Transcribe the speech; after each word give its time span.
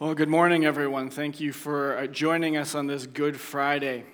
Well, 0.00 0.14
good 0.14 0.28
morning, 0.28 0.64
everyone. 0.64 1.10
Thank 1.10 1.40
you 1.40 1.52
for 1.52 1.98
uh, 1.98 2.06
joining 2.06 2.56
us 2.56 2.76
on 2.76 2.86
this 2.86 3.04
Good 3.04 3.36
Friday. 3.36 4.04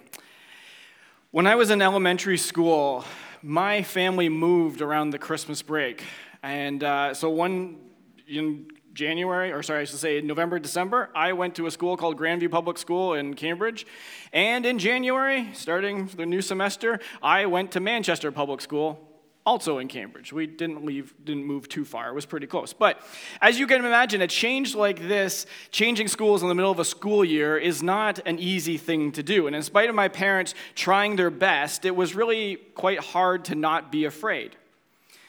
When 1.30 1.46
I 1.46 1.56
was 1.56 1.68
in 1.68 1.82
elementary 1.82 2.38
school, 2.38 3.04
my 3.42 3.82
family 3.82 4.30
moved 4.30 4.80
around 4.80 5.10
the 5.10 5.18
Christmas 5.18 5.60
break. 5.60 6.02
And 6.42 6.82
uh, 6.82 7.12
so 7.12 7.28
one 7.28 7.76
in 8.26 8.68
January, 8.94 9.52
or 9.52 9.62
sorry, 9.62 9.82
I 9.82 9.84
should 9.84 9.98
say 9.98 10.22
November, 10.22 10.58
December, 10.58 11.10
I 11.14 11.34
went 11.34 11.54
to 11.56 11.66
a 11.66 11.70
school 11.70 11.98
called 11.98 12.18
Grandview 12.18 12.50
Public 12.50 12.78
School 12.78 13.12
in 13.12 13.34
Cambridge. 13.34 13.86
And 14.32 14.64
in 14.64 14.78
January, 14.78 15.50
starting 15.52 16.06
the 16.06 16.24
new 16.24 16.40
semester, 16.40 16.98
I 17.22 17.44
went 17.44 17.72
to 17.72 17.80
Manchester 17.80 18.32
Public 18.32 18.62
School 18.62 19.13
also 19.46 19.78
in 19.78 19.88
Cambridge. 19.88 20.32
We 20.32 20.46
didn't 20.46 20.84
leave, 20.84 21.14
didn't 21.24 21.44
move 21.44 21.68
too 21.68 21.84
far. 21.84 22.08
It 22.08 22.14
was 22.14 22.26
pretty 22.26 22.46
close. 22.46 22.72
But 22.72 23.00
as 23.42 23.58
you 23.58 23.66
can 23.66 23.84
imagine, 23.84 24.22
a 24.22 24.26
change 24.26 24.74
like 24.74 25.06
this, 25.06 25.46
changing 25.70 26.08
schools 26.08 26.42
in 26.42 26.48
the 26.48 26.54
middle 26.54 26.70
of 26.70 26.78
a 26.78 26.84
school 26.84 27.24
year, 27.24 27.58
is 27.58 27.82
not 27.82 28.20
an 28.26 28.38
easy 28.38 28.78
thing 28.78 29.12
to 29.12 29.22
do. 29.22 29.46
And 29.46 29.54
in 29.54 29.62
spite 29.62 29.88
of 29.88 29.94
my 29.94 30.08
parents 30.08 30.54
trying 30.74 31.16
their 31.16 31.30
best, 31.30 31.84
it 31.84 31.94
was 31.94 32.14
really 32.14 32.56
quite 32.74 33.00
hard 33.00 33.44
to 33.46 33.54
not 33.54 33.92
be 33.92 34.06
afraid. 34.06 34.56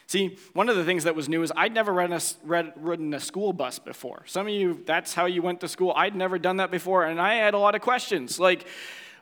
See, 0.08 0.38
one 0.54 0.70
of 0.70 0.76
the 0.76 0.84
things 0.84 1.05
that 1.05 1.16
was 1.16 1.27
new 1.27 1.41
is 1.41 1.52
I'd 1.58 1.74
never 1.74 1.91
ridden 1.91 2.16
a, 2.16 2.22
read, 2.44 2.74
ridden 2.76 3.13
a 3.13 3.20
school 3.20 3.54
bus 3.54 3.80
before. 3.80 4.24
Some 4.27 4.48
of 4.48 4.54
you, 4.54 4.82
that's 4.86 5.16
how 5.16 5.26
you 5.26 5.41
went 5.41 5.62
to 5.62 5.68
school. 5.68 5.94
I'd 5.96 6.16
never 6.16 6.38
done 6.38 6.58
that 6.58 6.70
before, 6.70 7.05
and 7.05 7.20
I 7.20 7.36
had 7.36 7.55
a 7.55 7.58
lot 7.58 7.74
of 7.74 7.82
questions. 7.82 8.40
Like, 8.40 8.68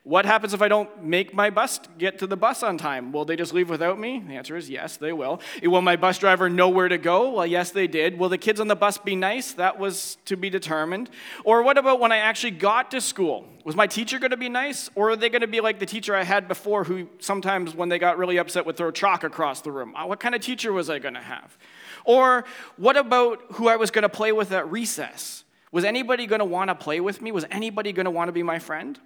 what 0.06 0.26
happens 0.26 0.54
if 0.54 0.62
I 0.62 0.68
don't 0.68 1.02
make 1.02 1.34
my 1.34 1.50
bus 1.50 1.80
get 1.98 2.20
to 2.20 2.28
the 2.28 2.36
bus 2.36 2.62
on 2.62 2.78
time? 2.78 3.14
Will 3.14 3.24
they 3.24 3.38
just 3.38 3.54
leave 3.54 3.70
without 3.70 3.98
me? 3.98 4.22
The 4.28 4.34
answer 4.34 4.58
is 4.58 4.70
yes, 4.70 4.98
they 4.98 5.14
will. 5.14 5.40
Will 5.64 5.82
my 5.82 5.96
bus 5.96 6.18
driver 6.18 6.50
know 6.50 6.68
where 6.68 6.90
to 6.90 6.98
go? 6.98 7.30
Well, 7.30 7.48
yes, 7.48 7.72
they 7.72 7.88
did. 7.88 8.20
Will 8.20 8.28
the 8.28 8.38
kids 8.38 8.60
on 8.60 8.68
the 8.68 8.76
bus 8.76 8.98
be 8.98 9.16
nice? 9.16 9.54
That 9.54 9.80
was 9.80 10.18
to 10.26 10.36
be 10.36 10.50
determined. 10.50 11.10
Or 11.46 11.64
what 11.64 11.78
about 11.78 12.02
when 12.02 12.12
I 12.12 12.18
actually 12.18 12.52
got 12.52 12.92
to 12.92 13.00
school? 13.00 13.46
Was 13.64 13.78
my 13.78 13.88
teacher 13.88 14.20
going 14.20 14.32
to 14.32 14.38
be 14.38 14.50
nice? 14.50 14.90
Or 14.94 15.12
are 15.12 15.16
they 15.16 15.30
going 15.30 15.40
to 15.40 15.48
be 15.48 15.62
like 15.62 15.80
the 15.80 15.86
teacher 15.86 16.14
I 16.14 16.24
had 16.24 16.50
before 16.50 16.84
who 16.84 17.08
sometimes, 17.20 17.74
when 17.74 17.88
they 17.88 17.98
got 17.98 18.18
really 18.18 18.36
upset, 18.36 18.66
would 18.66 18.76
throw 18.76 18.92
chalk 18.92 19.24
across 19.24 19.62
the 19.62 19.72
room? 19.72 19.96
Uh, 19.96 20.06
what 20.06 20.20
kind 20.20 20.36
of 20.36 20.42
teacher 20.42 20.74
was 20.74 20.90
I 20.90 21.00
going 21.00 21.14
to 21.14 21.22
have? 21.22 21.58
Or 22.04 22.44
what 22.76 22.98
about 22.98 23.42
who 23.54 23.70
I 23.70 23.78
was 23.78 23.90
going 23.90 24.04
to 24.04 24.10
play 24.10 24.34
with 24.34 24.52
at 24.52 24.70
recess? 24.70 25.46
Was 25.72 25.86
anybody 25.86 26.28
going 26.28 26.40
to 26.40 26.46
want 26.46 26.68
to 26.68 26.76
play 26.76 27.00
with 27.00 27.22
me? 27.22 27.32
Was 27.32 27.46
anybody 27.50 27.94
going 27.94 28.04
to 28.04 28.12
want 28.12 28.28
to 28.28 28.34
be 28.34 28.44
my 28.44 28.60
friend? 28.60 29.00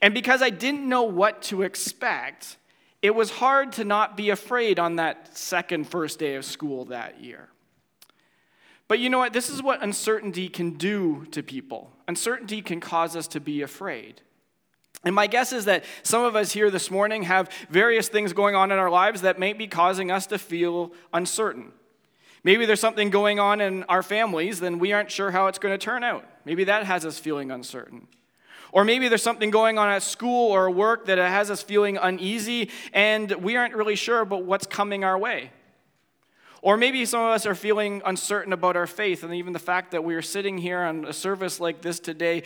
And 0.00 0.14
because 0.14 0.42
I 0.42 0.50
didn't 0.50 0.88
know 0.88 1.02
what 1.02 1.42
to 1.42 1.62
expect, 1.62 2.56
it 3.02 3.14
was 3.14 3.30
hard 3.30 3.72
to 3.72 3.84
not 3.84 4.16
be 4.16 4.30
afraid 4.30 4.78
on 4.78 4.96
that 4.96 5.36
second 5.36 5.88
first 5.88 6.18
day 6.18 6.36
of 6.36 6.44
school 6.44 6.84
that 6.86 7.20
year. 7.20 7.48
But 8.88 8.98
you 8.98 9.10
know 9.10 9.18
what? 9.18 9.32
This 9.32 9.48
is 9.48 9.62
what 9.62 9.82
uncertainty 9.82 10.48
can 10.48 10.72
do 10.72 11.26
to 11.30 11.42
people. 11.42 11.90
Uncertainty 12.08 12.62
can 12.62 12.80
cause 12.80 13.16
us 13.16 13.26
to 13.28 13.40
be 13.40 13.62
afraid. 13.62 14.20
And 15.04 15.14
my 15.14 15.26
guess 15.26 15.52
is 15.52 15.64
that 15.64 15.84
some 16.02 16.24
of 16.24 16.36
us 16.36 16.52
here 16.52 16.70
this 16.70 16.90
morning 16.90 17.24
have 17.24 17.50
various 17.70 18.08
things 18.08 18.32
going 18.32 18.54
on 18.54 18.70
in 18.70 18.78
our 18.78 18.90
lives 18.90 19.22
that 19.22 19.38
may 19.38 19.52
be 19.52 19.66
causing 19.66 20.10
us 20.10 20.26
to 20.28 20.38
feel 20.38 20.92
uncertain. 21.12 21.72
Maybe 22.44 22.66
there's 22.66 22.80
something 22.80 23.10
going 23.10 23.40
on 23.40 23.60
in 23.60 23.84
our 23.84 24.02
families, 24.02 24.60
then 24.60 24.78
we 24.78 24.92
aren't 24.92 25.10
sure 25.10 25.30
how 25.30 25.46
it's 25.46 25.58
going 25.58 25.76
to 25.76 25.84
turn 25.84 26.04
out. 26.04 26.24
Maybe 26.44 26.64
that 26.64 26.84
has 26.84 27.06
us 27.06 27.18
feeling 27.18 27.50
uncertain. 27.50 28.08
Or 28.72 28.84
maybe 28.84 29.08
there's 29.08 29.22
something 29.22 29.50
going 29.50 29.78
on 29.78 29.90
at 29.90 30.02
school 30.02 30.50
or 30.50 30.70
work 30.70 31.04
that 31.06 31.18
has 31.18 31.50
us 31.50 31.62
feeling 31.62 31.98
uneasy 31.98 32.70
and 32.94 33.30
we 33.30 33.54
aren't 33.56 33.74
really 33.74 33.96
sure 33.96 34.20
about 34.20 34.44
what's 34.44 34.66
coming 34.66 35.04
our 35.04 35.18
way. 35.18 35.52
Or 36.62 36.78
maybe 36.78 37.04
some 37.04 37.20
of 37.20 37.32
us 37.32 37.44
are 37.44 37.54
feeling 37.54 38.00
uncertain 38.06 38.52
about 38.52 38.76
our 38.76 38.86
faith 38.86 39.24
and 39.24 39.34
even 39.34 39.52
the 39.52 39.58
fact 39.58 39.90
that 39.90 40.04
we 40.04 40.14
are 40.14 40.22
sitting 40.22 40.56
here 40.56 40.80
on 40.80 41.04
a 41.04 41.12
service 41.12 41.60
like 41.60 41.82
this 41.82 42.00
today, 42.00 42.44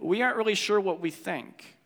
we 0.00 0.22
aren't 0.22 0.36
really 0.36 0.56
sure 0.56 0.80
what 0.80 1.00
we 1.00 1.10
think. 1.10 1.76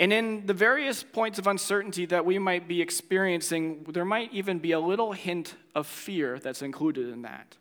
And 0.00 0.12
in 0.12 0.46
the 0.46 0.54
various 0.54 1.02
points 1.02 1.38
of 1.38 1.46
uncertainty 1.46 2.06
that 2.06 2.24
we 2.24 2.38
might 2.38 2.66
be 2.66 2.80
experiencing, 2.80 3.84
there 3.88 4.04
might 4.04 4.32
even 4.32 4.58
be 4.58 4.72
a 4.72 4.80
little 4.80 5.12
hint 5.12 5.54
of 5.74 5.86
fear 5.86 6.38
that's 6.38 6.62
included 6.62 7.08
in 7.08 7.22
that. 7.22 7.56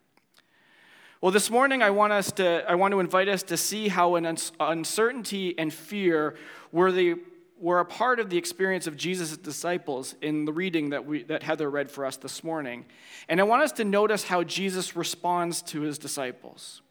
Well, 1.19 1.31
this 1.31 1.49
morning 1.49 1.81
I 1.81 1.89
want 1.89 2.13
us 2.13 2.31
to 2.33 2.63
I 2.69 2.75
want 2.75 2.91
to 2.91 2.99
invite 2.99 3.27
us 3.27 3.41
to 3.43 3.57
see 3.57 3.87
how 3.87 4.17
an 4.17 4.37
uncertainty 4.59 5.57
and 5.57 5.73
fear 5.73 6.35
were 6.71 6.91
the 6.91 7.15
were 7.59 7.79
a 7.79 7.85
part 7.85 8.19
of 8.19 8.29
the 8.29 8.37
experience 8.37 8.85
of 8.85 8.95
Jesus' 8.95 9.35
disciples 9.35 10.13
in 10.21 10.45
the 10.45 10.53
reading 10.53 10.91
that, 10.91 11.07
we, 11.07 11.23
that 11.23 11.41
Heather 11.41 11.71
read 11.71 11.89
for 11.89 12.05
us 12.05 12.17
this 12.17 12.43
morning. 12.43 12.85
And 13.27 13.39
I 13.39 13.45
want 13.45 13.63
us 13.63 13.71
to 13.73 13.83
notice 13.83 14.25
how 14.25 14.43
Jesus 14.43 14.95
responds 14.95 15.63
to 15.63 15.81
his 15.81 15.97
disciples. 15.97 16.83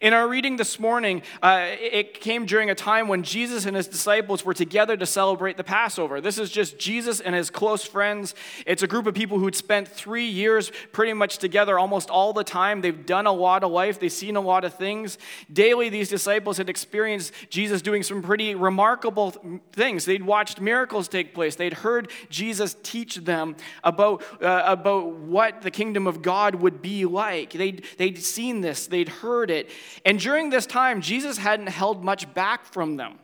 In 0.00 0.12
our 0.12 0.28
reading 0.28 0.56
this 0.56 0.78
morning, 0.78 1.22
uh, 1.42 1.66
it 1.68 2.20
came 2.20 2.46
during 2.46 2.70
a 2.70 2.74
time 2.74 3.08
when 3.08 3.22
Jesus 3.22 3.66
and 3.66 3.76
his 3.76 3.88
disciples 3.88 4.44
were 4.44 4.54
together 4.54 4.96
to 4.96 5.06
celebrate 5.06 5.56
the 5.56 5.64
Passover. 5.64 6.20
This 6.20 6.38
is 6.38 6.50
just 6.50 6.78
Jesus 6.78 7.20
and 7.20 7.34
his 7.34 7.50
close 7.50 7.84
friends. 7.84 8.34
It's 8.66 8.82
a 8.82 8.86
group 8.86 9.06
of 9.06 9.14
people 9.14 9.38
who'd 9.38 9.56
spent 9.56 9.88
three 9.88 10.26
years 10.26 10.70
pretty 10.92 11.12
much 11.12 11.38
together 11.38 11.78
almost 11.78 12.10
all 12.10 12.32
the 12.32 12.44
time. 12.44 12.80
They've 12.80 13.06
done 13.06 13.26
a 13.26 13.32
lot 13.32 13.64
of 13.64 13.72
life, 13.72 13.98
they've 13.98 14.12
seen 14.12 14.36
a 14.36 14.40
lot 14.40 14.64
of 14.64 14.74
things. 14.74 15.18
Daily, 15.52 15.88
these 15.88 16.08
disciples 16.08 16.58
had 16.58 16.68
experienced 16.68 17.32
Jesus 17.48 17.82
doing 17.82 18.02
some 18.02 18.22
pretty 18.22 18.54
remarkable 18.54 19.34
things. 19.72 20.04
They'd 20.04 20.24
watched 20.24 20.60
miracles 20.60 21.08
take 21.08 21.34
place, 21.34 21.56
they'd 21.56 21.72
heard 21.74 22.10
Jesus 22.28 22.76
teach 22.82 23.16
them 23.16 23.56
about, 23.82 24.22
uh, 24.42 24.62
about 24.66 25.12
what 25.12 25.62
the 25.62 25.70
kingdom 25.70 26.06
of 26.06 26.22
God 26.22 26.56
would 26.56 26.82
be 26.82 27.04
like. 27.04 27.52
They'd, 27.52 27.84
they'd 27.96 28.18
seen 28.18 28.60
this, 28.60 28.86
they'd 28.86 29.08
heard 29.08 29.50
it. 29.50 29.70
And 30.04 30.18
during 30.18 30.50
this 30.50 30.66
time, 30.66 31.00
Jesus 31.00 31.38
hadn't 31.38 31.68
held 31.68 32.04
much 32.04 32.32
back 32.34 32.64
from 32.64 32.96
them, 32.96 33.18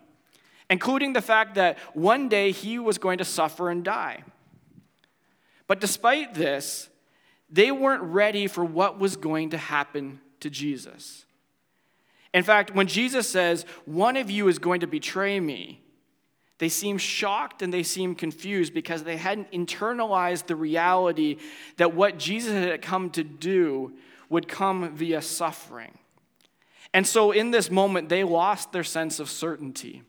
including 0.71 1.13
the 1.13 1.23
fact 1.23 1.55
that 1.55 1.79
one 1.95 2.29
day 2.29 2.51
he 2.51 2.79
was 2.79 2.99
going 2.99 3.19
to 3.19 3.25
suffer 3.25 3.71
and 3.71 3.85
die. 3.85 4.25
But 5.67 5.81
despite 5.81 6.35
this, 6.35 6.89
they 7.51 7.71
weren't 7.71 8.03
ready 8.03 8.47
for 8.47 8.65
what 8.65 8.99
was 8.99 9.17
going 9.17 9.51
to 9.51 9.59
happen 9.59 10.21
to 10.41 10.51
Jesus. 10.51 11.25
In 12.35 12.43
fact, 12.43 12.75
when 12.75 12.87
Jesus 12.87 13.29
says, 13.29 13.65
One 13.85 14.17
of 14.17 14.31
you 14.31 14.49
is 14.49 14.59
going 14.59 14.81
to 14.81 14.87
betray 14.87 15.41
me, 15.41 15.81
they 16.59 16.69
seem 16.69 16.99
shocked 16.99 17.63
and 17.63 17.73
they 17.73 17.83
seem 17.83 18.15
confused 18.15 18.73
because 18.73 19.05
they 19.05 19.17
hadn't 19.17 19.53
internalized 19.53 20.47
the 20.47 20.57
reality 20.57 21.37
that 21.77 21.95
what 21.95 22.19
Jesus 22.19 22.53
had 22.53 22.83
come 22.83 23.11
to 23.11 23.23
do 23.23 23.93
would 24.29 24.49
come 24.49 24.95
via 24.95 25.21
suffering. 25.21 25.99
And 26.97 27.07
so 27.07 27.31
in 27.31 27.51
this 27.51 27.71
moment, 27.71 28.09
they 28.09 28.25
lost 28.25 28.73
their 28.73 28.83
sense 28.83 29.21
of 29.21 29.29
certainty. 29.29 30.03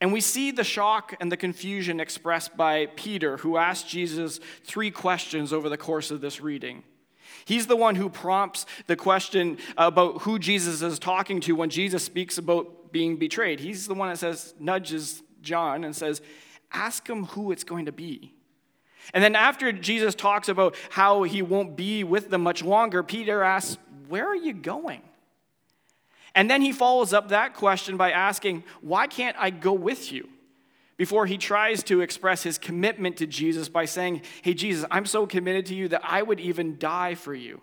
And 0.00 0.14
we 0.14 0.22
see 0.22 0.50
the 0.50 0.64
shock 0.64 1.14
and 1.20 1.30
the 1.30 1.36
confusion 1.36 2.00
expressed 2.00 2.56
by 2.56 2.86
Peter, 2.96 3.36
who 3.36 3.58
asked 3.58 3.86
Jesus 3.86 4.40
three 4.64 4.90
questions 4.90 5.52
over 5.52 5.68
the 5.68 5.76
course 5.76 6.10
of 6.10 6.22
this 6.22 6.40
reading. 6.40 6.84
He's 7.44 7.66
the 7.66 7.76
one 7.76 7.96
who 7.96 8.08
prompts 8.08 8.64
the 8.86 8.96
question 8.96 9.58
about 9.76 10.22
who 10.22 10.38
Jesus 10.38 10.80
is 10.80 10.98
talking 10.98 11.40
to 11.42 11.52
when 11.54 11.68
Jesus 11.68 12.02
speaks 12.02 12.38
about 12.38 12.90
being 12.90 13.18
betrayed. 13.18 13.60
He's 13.60 13.88
the 13.88 13.94
one 13.94 14.08
that 14.08 14.16
says, 14.16 14.54
nudges 14.58 15.22
John 15.42 15.84
and 15.84 15.94
says, 15.94 16.22
Ask 16.72 17.06
him 17.06 17.26
who 17.26 17.52
it's 17.52 17.64
going 17.64 17.84
to 17.84 17.92
be. 17.92 18.32
And 19.12 19.22
then 19.22 19.36
after 19.36 19.70
Jesus 19.70 20.14
talks 20.14 20.48
about 20.48 20.76
how 20.88 21.24
he 21.24 21.42
won't 21.42 21.76
be 21.76 22.04
with 22.04 22.30
them 22.30 22.42
much 22.42 22.62
longer, 22.62 23.02
Peter 23.02 23.42
asks, 23.42 23.76
where 24.08 24.26
are 24.26 24.36
you 24.36 24.52
going? 24.52 25.02
And 26.34 26.50
then 26.50 26.62
he 26.62 26.72
follows 26.72 27.12
up 27.12 27.28
that 27.28 27.54
question 27.54 27.96
by 27.96 28.12
asking, 28.12 28.64
Why 28.80 29.06
can't 29.06 29.36
I 29.38 29.50
go 29.50 29.72
with 29.72 30.12
you? 30.12 30.28
Before 30.96 31.26
he 31.26 31.38
tries 31.38 31.82
to 31.84 32.00
express 32.00 32.42
his 32.42 32.58
commitment 32.58 33.16
to 33.18 33.26
Jesus 33.26 33.68
by 33.68 33.84
saying, 33.84 34.22
Hey, 34.42 34.54
Jesus, 34.54 34.84
I'm 34.90 35.06
so 35.06 35.26
committed 35.26 35.66
to 35.66 35.74
you 35.74 35.88
that 35.88 36.02
I 36.04 36.22
would 36.22 36.40
even 36.40 36.78
die 36.78 37.14
for 37.14 37.34
you. 37.34 37.60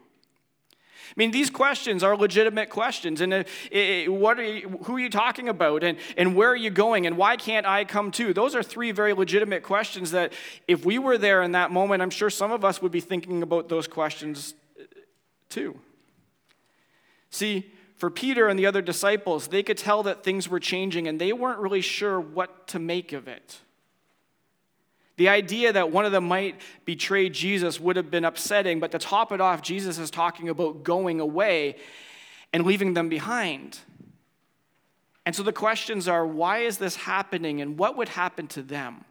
I 1.07 1.13
mean, 1.15 1.31
these 1.31 1.49
questions 1.49 2.03
are 2.03 2.17
legitimate 2.17 2.69
questions. 2.69 3.21
And 3.21 3.33
uh, 3.33 3.43
what 4.11 4.39
are 4.39 4.43
you, 4.43 4.79
who 4.83 4.95
are 4.95 4.99
you 4.99 5.09
talking 5.09 5.47
about? 5.47 5.83
And, 5.83 5.97
and 6.17 6.35
where 6.35 6.49
are 6.49 6.55
you 6.55 6.71
going? 6.71 7.05
And 7.05 7.15
why 7.15 7.37
can't 7.37 7.65
I 7.65 7.85
come 7.85 8.11
too? 8.11 8.33
Those 8.33 8.55
are 8.55 8.63
three 8.63 8.91
very 8.91 9.13
legitimate 9.13 9.63
questions 9.63 10.11
that, 10.11 10.33
if 10.67 10.83
we 10.83 10.97
were 10.97 11.17
there 11.17 11.43
in 11.43 11.51
that 11.51 11.71
moment, 11.71 12.01
I'm 12.01 12.09
sure 12.09 12.29
some 12.29 12.51
of 12.51 12.65
us 12.65 12.81
would 12.81 12.91
be 12.91 12.99
thinking 12.99 13.43
about 13.43 13.69
those 13.69 13.87
questions 13.87 14.55
uh, 14.79 14.83
too. 15.49 15.79
See, 17.35 17.69
for 17.97 18.09
Peter 18.09 18.47
and 18.47 18.57
the 18.57 18.65
other 18.65 18.81
disciples, 18.81 19.49
they 19.49 19.61
could 19.61 19.77
tell 19.77 20.03
that 20.03 20.23
things 20.23 20.47
were 20.47 20.61
changing 20.61 21.05
and 21.05 21.19
they 21.19 21.33
weren't 21.33 21.59
really 21.59 21.81
sure 21.81 22.17
what 22.17 22.65
to 22.69 22.79
make 22.79 23.11
of 23.11 23.27
it. 23.27 23.59
The 25.17 25.27
idea 25.27 25.73
that 25.73 25.91
one 25.91 26.05
of 26.05 26.13
them 26.13 26.29
might 26.29 26.61
betray 26.85 27.27
Jesus 27.27 27.77
would 27.77 27.97
have 27.97 28.09
been 28.09 28.23
upsetting, 28.23 28.79
but 28.79 28.91
to 28.91 28.99
top 28.99 29.33
it 29.33 29.41
off, 29.41 29.61
Jesus 29.61 29.99
is 29.99 30.09
talking 30.09 30.47
about 30.47 30.83
going 30.83 31.19
away 31.19 31.75
and 32.53 32.65
leaving 32.65 32.93
them 32.93 33.09
behind. 33.09 33.79
And 35.25 35.35
so 35.35 35.43
the 35.43 35.51
questions 35.51 36.07
are 36.07 36.25
why 36.25 36.59
is 36.59 36.77
this 36.77 36.95
happening 36.95 37.59
and 37.59 37.77
what 37.77 37.97
would 37.97 38.07
happen 38.07 38.47
to 38.47 38.61
them? 38.61 39.03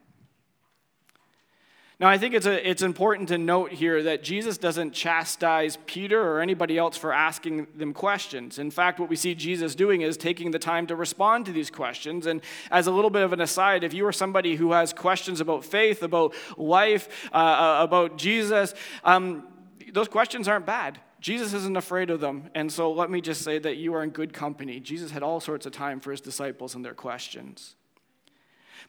Now, 2.05 2.11
I 2.11 2.19
think 2.19 2.35
it's, 2.35 2.45
a, 2.45 2.69
it's 2.69 2.83
important 2.83 3.31
to 3.31 3.39
note 3.39 3.73
here 3.73 4.03
that 4.03 4.23
Jesus 4.23 4.59
doesn't 4.59 4.91
chastise 4.91 5.79
Peter 5.87 6.21
or 6.21 6.43
anybody 6.43 6.77
else 6.77 6.99
for 6.99 7.15
asking 7.15 7.67
them 7.75 7.95
questions. 7.95 8.59
In 8.59 8.71
fact, 8.71 9.01
what 9.01 9.09
we 9.09 9.17
see 9.17 9.35
Jesus 9.35 9.75
doing 9.75 10.03
is 10.03 10.19
taking 10.19 10.51
the 10.51 10.59
time 10.59 10.87
to 10.89 10.97
respond 10.97 11.47
to 11.47 11.53
these 11.53 11.71
questions. 11.71 12.27
And 12.27 12.43
as 12.71 12.89
a 12.89 12.91
little 12.91 13.09
bit 13.09 13.23
of 13.23 13.33
an 13.33 13.41
aside, 13.41 13.85
if 13.85 13.95
you 13.95 14.05
are 14.07 14.13
somebody 14.13 14.57
who 14.57 14.73
has 14.73 14.93
questions 14.93 15.41
about 15.41 15.65
faith, 15.65 16.03
about 16.03 16.35
life, 16.59 17.09
uh, 17.33 17.37
uh 17.37 17.79
about 17.81 18.19
Jesus, 18.19 18.75
um, 19.03 19.49
those 19.91 20.09
questions 20.09 20.47
aren't 20.47 20.67
bad. 20.67 21.01
Jesus 21.23 21.55
isn't 21.55 21.79
afraid 21.79 22.11
of 22.11 22.21
them. 22.21 22.51
And 22.55 22.71
so 22.71 22.93
let 22.93 23.09
me 23.09 23.23
just 23.23 23.41
say 23.41 23.59
that 23.61 23.79
you 23.79 23.95
are 23.95 24.03
in 24.03 24.11
good 24.11 24.35
company. 24.35 24.79
Jesus 24.79 25.11
had 25.11 25.23
all 25.23 25.41
sorts 25.41 25.65
of 25.65 25.73
time 25.73 26.01
for 26.01 26.11
his 26.11 26.21
disciples 26.21 26.75
and 26.75 26.85
their 26.85 26.93
questions. 26.93 27.77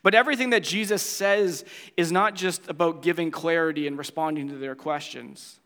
But 0.03 0.15
everything 0.15 0.51
that 0.51 0.63
Jesus 0.63 1.01
says 1.01 1.65
is 1.97 2.11
not 2.11 2.35
just 2.35 2.69
about 2.69 3.01
giving 3.01 3.31
clarity 3.31 3.87
and 3.87 3.97
responding 3.97 4.49
to 4.49 4.55
their 4.55 4.75
questions. 4.75 5.59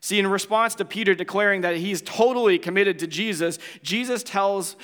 See, 0.00 0.18
in 0.18 0.26
response 0.26 0.74
to 0.76 0.84
Peter 0.84 1.14
declaring 1.14 1.60
that 1.60 1.76
he's 1.76 2.00
totally 2.02 2.58
committed 2.58 2.98
to 3.00 3.06
Jesus, 3.06 3.58
Jesus 3.82 4.22
tells 4.22 4.76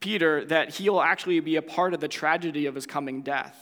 Peter 0.00 0.44
that 0.46 0.74
he'll 0.74 1.00
actually 1.00 1.40
be 1.40 1.56
a 1.56 1.62
part 1.62 1.94
of 1.94 2.00
the 2.00 2.08
tragedy 2.08 2.66
of 2.66 2.74
his 2.74 2.86
coming 2.86 3.22
death. 3.22 3.56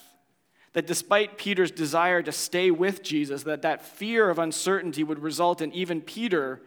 That 0.72 0.86
despite 0.86 1.38
Peter's 1.38 1.70
desire 1.70 2.22
to 2.22 2.32
stay 2.32 2.70
with 2.70 3.02
Jesus, 3.02 3.44
that 3.44 3.62
that 3.62 3.82
fear 3.82 4.28
of 4.30 4.38
uncertainty 4.38 5.04
would 5.04 5.20
result 5.20 5.60
in 5.60 5.72
even 5.72 6.00
Peter 6.00 6.62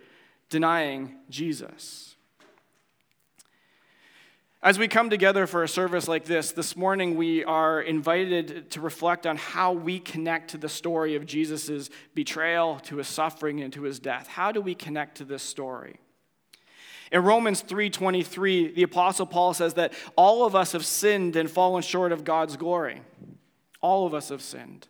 denying 0.50 1.16
Jesus. 1.30 2.16
As 4.63 4.80
we 4.80 4.88
come 4.88 5.12
together 5.12 5.45
for 5.45 5.62
a 5.62 5.68
service 5.68 6.07
like 6.07 6.25
this, 6.25 6.51
this 6.51 6.75
morning 6.75 7.15
we 7.15 7.44
are 7.44 7.80
invited 7.80 8.71
to 8.71 8.81
reflect 8.81 9.27
on 9.27 9.38
how 9.38 9.71
we 9.71 10.00
connect 10.00 10.50
to 10.51 10.57
the 10.57 10.68
story 10.68 11.15
of 11.15 11.27
Jesus' 11.27 11.92
betrayal, 12.15 12.80
to 12.80 12.98
his 12.98 13.07
suffering, 13.07 13.62
and 13.62 13.71
to 13.74 13.83
his 13.83 14.00
death. 14.00 14.25
How 14.25 14.51
do 14.51 14.59
we 14.59 14.74
connect 14.74 15.18
to 15.18 15.25
this 15.25 15.44
story? 15.44 16.00
In 17.12 17.24
Romans 17.24 17.62
3:23, 17.62 18.74
the 18.74 18.81
apostle 18.81 19.27
Paul 19.27 19.54
says 19.54 19.75
that 19.75 19.94
all 20.15 20.44
of 20.44 20.56
us 20.56 20.71
have 20.71 20.86
sinned 20.86 21.36
and 21.36 21.50
fallen 21.50 21.83
short 21.83 22.12
of 22.12 22.24
God's 22.24 22.57
glory. 22.57 23.01
All 23.80 24.07
of 24.07 24.15
us 24.15 24.30
have 24.30 24.42
sinned. 24.42 24.88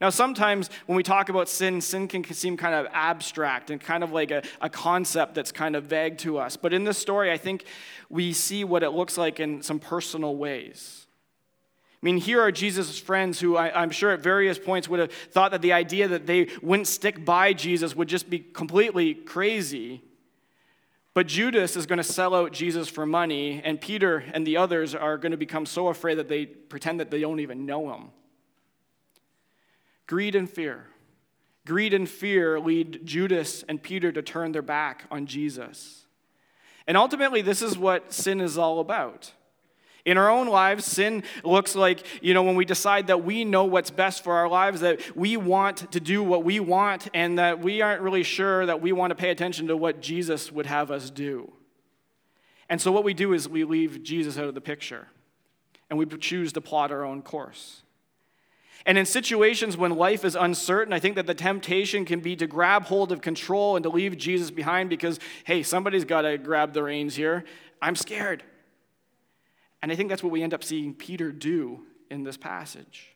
Now, 0.00 0.10
sometimes 0.10 0.70
when 0.86 0.96
we 0.96 1.02
talk 1.02 1.28
about 1.28 1.48
sin, 1.48 1.80
sin 1.80 2.06
can 2.06 2.22
seem 2.32 2.56
kind 2.56 2.74
of 2.74 2.86
abstract 2.92 3.70
and 3.70 3.80
kind 3.80 4.04
of 4.04 4.12
like 4.12 4.30
a, 4.30 4.42
a 4.60 4.70
concept 4.70 5.34
that's 5.34 5.50
kind 5.50 5.74
of 5.74 5.84
vague 5.84 6.18
to 6.18 6.38
us. 6.38 6.56
But 6.56 6.72
in 6.72 6.84
this 6.84 6.98
story, 6.98 7.32
I 7.32 7.36
think 7.36 7.64
we 8.08 8.32
see 8.32 8.62
what 8.62 8.84
it 8.84 8.90
looks 8.90 9.18
like 9.18 9.40
in 9.40 9.60
some 9.60 9.80
personal 9.80 10.36
ways. 10.36 11.06
I 12.00 12.06
mean, 12.06 12.18
here 12.18 12.40
are 12.40 12.52
Jesus' 12.52 12.96
friends 12.96 13.40
who 13.40 13.56
I, 13.56 13.82
am 13.82 13.90
sure 13.90 14.12
at 14.12 14.20
various 14.20 14.56
points 14.56 14.88
would 14.88 15.00
have 15.00 15.12
thought 15.12 15.50
that 15.50 15.62
the 15.62 15.72
idea 15.72 16.06
that 16.06 16.26
they 16.26 16.46
wouldn't 16.62 16.86
stick 16.86 17.24
by 17.24 17.52
Jesus 17.52 17.96
would 17.96 18.06
just 18.06 18.30
be 18.30 18.38
completely 18.38 19.14
crazy. 19.14 20.04
But 21.12 21.26
Judas 21.26 21.74
is 21.74 21.86
going 21.86 21.96
to 21.96 22.04
sell 22.04 22.36
out 22.36 22.52
Jesus 22.52 22.88
for 22.88 23.04
money, 23.04 23.60
and 23.64 23.80
Peter 23.80 24.22
and 24.32 24.46
the 24.46 24.58
others 24.58 24.94
are 24.94 25.18
going 25.18 25.32
to 25.32 25.36
become 25.36 25.66
so 25.66 25.88
afraid 25.88 26.18
that 26.18 26.28
they 26.28 26.46
pretend 26.46 27.00
that 27.00 27.10
they 27.10 27.20
don't 27.20 27.40
even 27.40 27.66
know 27.66 27.92
him. 27.92 28.10
Greed 30.08 30.34
and 30.34 30.50
fear. 30.50 30.86
Greed 31.66 31.94
and 31.94 32.08
fear 32.08 32.58
lead 32.58 33.04
Judas 33.04 33.62
and 33.68 33.80
Peter 33.80 34.10
to 34.10 34.22
turn 34.22 34.52
their 34.52 34.62
back 34.62 35.04
on 35.10 35.26
Jesus. 35.26 36.06
And 36.86 36.96
ultimately, 36.96 37.42
this 37.42 37.60
is 37.60 37.78
what 37.78 38.12
sin 38.12 38.40
is 38.40 38.56
all 38.56 38.80
about. 38.80 39.32
In 40.06 40.16
our 40.16 40.30
own 40.30 40.48
lives, 40.48 40.86
sin 40.86 41.22
looks 41.44 41.76
like, 41.76 42.06
you 42.22 42.32
know, 42.32 42.42
when 42.42 42.54
we 42.54 42.64
decide 42.64 43.08
that 43.08 43.22
we 43.22 43.44
know 43.44 43.64
what's 43.64 43.90
best 43.90 44.24
for 44.24 44.32
our 44.36 44.48
lives, 44.48 44.80
that 44.80 45.14
we 45.14 45.36
want 45.36 45.92
to 45.92 46.00
do 46.00 46.22
what 46.22 46.42
we 46.42 46.58
want, 46.58 47.08
and 47.12 47.38
that 47.38 47.60
we 47.60 47.82
aren't 47.82 48.00
really 48.00 48.22
sure 48.22 48.64
that 48.64 48.80
we 48.80 48.92
want 48.92 49.10
to 49.10 49.14
pay 49.14 49.28
attention 49.28 49.66
to 49.66 49.76
what 49.76 50.00
Jesus 50.00 50.50
would 50.50 50.64
have 50.64 50.90
us 50.90 51.10
do. 51.10 51.52
And 52.70 52.80
so 52.80 52.90
what 52.90 53.04
we 53.04 53.12
do 53.12 53.34
is 53.34 53.46
we 53.46 53.64
leave 53.64 54.02
Jesus 54.02 54.38
out 54.38 54.46
of 54.46 54.54
the 54.54 54.62
picture, 54.62 55.08
and 55.90 55.98
we 55.98 56.06
choose 56.06 56.54
to 56.54 56.62
plot 56.62 56.90
our 56.90 57.04
own 57.04 57.20
course. 57.20 57.82
And 58.86 58.96
in 58.96 59.04
situations 59.04 59.76
when 59.76 59.92
life 59.96 60.24
is 60.24 60.36
uncertain, 60.36 60.92
I 60.92 60.98
think 60.98 61.16
that 61.16 61.26
the 61.26 61.34
temptation 61.34 62.04
can 62.04 62.20
be 62.20 62.36
to 62.36 62.46
grab 62.46 62.84
hold 62.84 63.12
of 63.12 63.20
control 63.20 63.76
and 63.76 63.82
to 63.82 63.88
leave 63.88 64.16
Jesus 64.16 64.50
behind 64.50 64.88
because, 64.88 65.18
hey, 65.44 65.62
somebody's 65.62 66.04
got 66.04 66.22
to 66.22 66.38
grab 66.38 66.72
the 66.72 66.82
reins 66.82 67.14
here. 67.14 67.44
I'm 67.82 67.96
scared. 67.96 68.42
And 69.82 69.92
I 69.92 69.94
think 69.94 70.08
that's 70.08 70.22
what 70.22 70.32
we 70.32 70.42
end 70.42 70.54
up 70.54 70.64
seeing 70.64 70.94
Peter 70.94 71.32
do 71.32 71.80
in 72.10 72.24
this 72.24 72.36
passage. 72.36 73.14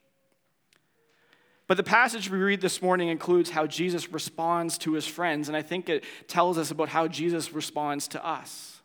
But 1.67 1.77
the 1.77 1.83
passage 1.85 2.29
we 2.29 2.39
read 2.39 2.61
this 2.61 2.83
morning 2.83 3.09
includes 3.09 3.51
how 3.51 3.67
Jesus 3.67 4.13
responds 4.13 4.77
to 4.79 4.93
his 4.93 5.07
friends, 5.07 5.49
and 5.49 5.57
I 5.57 5.63
think 5.63 5.89
it 5.89 6.05
tells 6.29 6.59
us 6.59 6.71
about 6.71 6.89
how 6.91 7.09
Jesus 7.09 7.53
responds 7.53 8.09
to 8.09 8.25
us. 8.25 8.83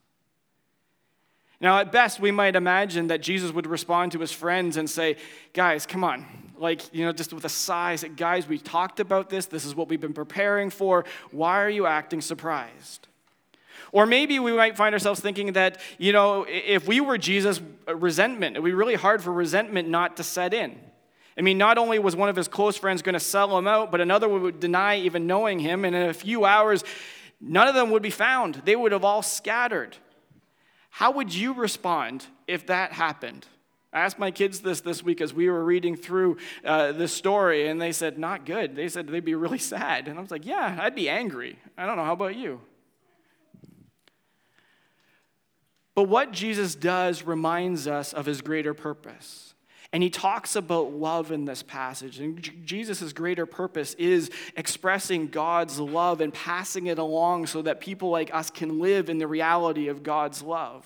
Now, 1.60 1.80
at 1.80 1.92
best, 1.92 2.20
we 2.20 2.32
might 2.32 2.56
imagine 2.56 3.08
that 3.08 3.22
Jesus 3.22 3.52
would 3.52 3.66
respond 3.66 4.12
to 4.12 4.20
his 4.20 4.32
friends 4.32 4.78
and 4.78 4.90
say, 4.90 5.18
Guys, 5.54 5.86
come 5.86 6.04
on. 6.04 6.26
Like, 6.60 6.94
you 6.94 7.06
know, 7.06 7.12
just 7.12 7.34
with 7.34 7.46
a 7.46 7.50
sigh, 7.50 7.96
Guys, 8.16 8.48
we 8.48 8.58
talked 8.58 9.00
about 9.00 9.30
this. 9.30 9.46
This 9.46 9.66
is 9.66 9.76
what 9.76 9.90
we've 9.90 10.02
been 10.02 10.14
preparing 10.14 10.70
for. 10.70 11.06
Why 11.32 11.62
are 11.62 11.70
you 11.70 11.86
acting 11.86 12.22
surprised? 12.22 13.08
Or 13.92 14.06
maybe 14.06 14.40
we 14.40 14.52
might 14.54 14.76
find 14.76 14.94
ourselves 14.94 15.20
thinking 15.20 15.54
that, 15.54 15.80
you 15.98 16.12
know, 16.12 16.46
if 16.48 16.88
we 16.88 17.00
were 17.00 17.18
Jesus, 17.18 17.62
uh, 17.88 17.96
resentment, 17.96 18.56
it 18.56 18.60
would 18.62 18.70
be 18.70 18.74
really 18.74 18.96
hard 18.96 19.24
for 19.24 19.32
resentment 19.32 19.88
not 19.88 20.18
to 20.18 20.24
set 20.24 20.54
in. 20.54 20.78
I 21.38 21.42
mean, 21.42 21.58
not 21.58 21.78
only 21.78 22.00
was 22.00 22.16
one 22.16 22.30
of 22.30 22.36
his 22.36 22.48
close 22.48 22.78
friends 22.78 23.02
going 23.02 23.14
to 23.14 23.20
sell 23.20 23.58
him 23.58 23.68
out, 23.68 23.92
but 23.92 24.02
another 24.02 24.28
would 24.28 24.60
deny 24.60 24.98
even 24.98 25.28
knowing 25.28 25.60
him. 25.60 25.86
And 25.86 25.96
in 25.96 26.10
a 26.10 26.14
few 26.14 26.46
hours, 26.46 26.84
none 27.40 27.68
of 27.68 27.76
them 27.76 27.92
would 27.92 28.02
be 28.02 28.10
found. 28.10 28.56
They 28.66 28.76
would 28.76 28.92
have 28.92 29.06
all 29.06 29.22
scattered. 29.22 29.96
How 30.90 31.12
would 31.12 31.34
you 31.34 31.54
respond 31.54 32.26
if 32.48 32.66
that 32.68 32.92
happened? 32.92 33.46
I 33.94 34.02
asked 34.02 34.20
my 34.20 34.32
kids 34.32 34.60
this 34.60 34.82
this 34.82 35.02
week 35.02 35.22
as 35.22 35.34
we 35.34 35.50
were 35.50 35.64
reading 35.64 35.96
through 35.96 36.38
uh, 36.66 36.92
this 36.92 37.14
story, 37.14 37.68
and 37.68 37.82
they 37.82 37.92
said, 37.92 38.18
Not 38.18 38.46
good. 38.46 38.76
They 38.76 38.90
said 38.90 39.08
they'd 39.08 39.24
be 39.24 39.36
really 39.36 39.58
sad. 39.76 40.08
And 40.08 40.18
I 40.18 40.22
was 40.22 40.32
like, 40.32 40.46
Yeah, 40.46 40.78
I'd 40.80 40.96
be 40.96 41.10
angry. 41.10 41.58
I 41.78 41.86
don't 41.86 41.98
know. 41.98 42.06
How 42.06 42.14
about 42.14 42.36
you? 42.36 42.62
But 45.96 46.04
what 46.04 46.32
Jesus 46.32 46.76
does 46.76 47.24
reminds 47.24 47.88
us 47.88 48.14
of 48.14 48.28
his 48.28 48.42
greater 48.42 48.76
purpose. 48.76 49.56
And 49.94 50.04
he 50.04 50.10
talks 50.10 50.56
about 50.56 50.92
love 50.92 51.32
in 51.32 51.46
this 51.46 51.64
passage. 51.64 52.20
And 52.20 52.40
Jesus' 52.66 53.14
greater 53.14 53.46
purpose 53.46 53.94
is 53.96 54.30
expressing 54.56 55.28
God's 55.28 55.80
love 55.80 56.22
and 56.22 56.34
passing 56.34 56.88
it 56.88 57.00
along 57.00 57.48
so 57.48 57.62
that 57.64 57.80
people 57.80 58.10
like 58.10 58.34
us 58.34 58.52
can 58.52 58.80
live 58.80 59.10
in 59.10 59.18
the 59.18 59.28
reality 59.28 59.88
of 59.88 60.04
God's 60.04 60.44
love. 60.44 60.86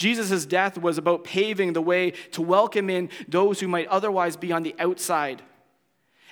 Jesus' 0.00 0.46
death 0.46 0.78
was 0.78 0.96
about 0.96 1.24
paving 1.24 1.74
the 1.74 1.82
way 1.82 2.12
to 2.32 2.40
welcome 2.40 2.88
in 2.88 3.10
those 3.28 3.60
who 3.60 3.68
might 3.68 3.86
otherwise 3.88 4.34
be 4.34 4.50
on 4.50 4.62
the 4.62 4.74
outside. 4.78 5.42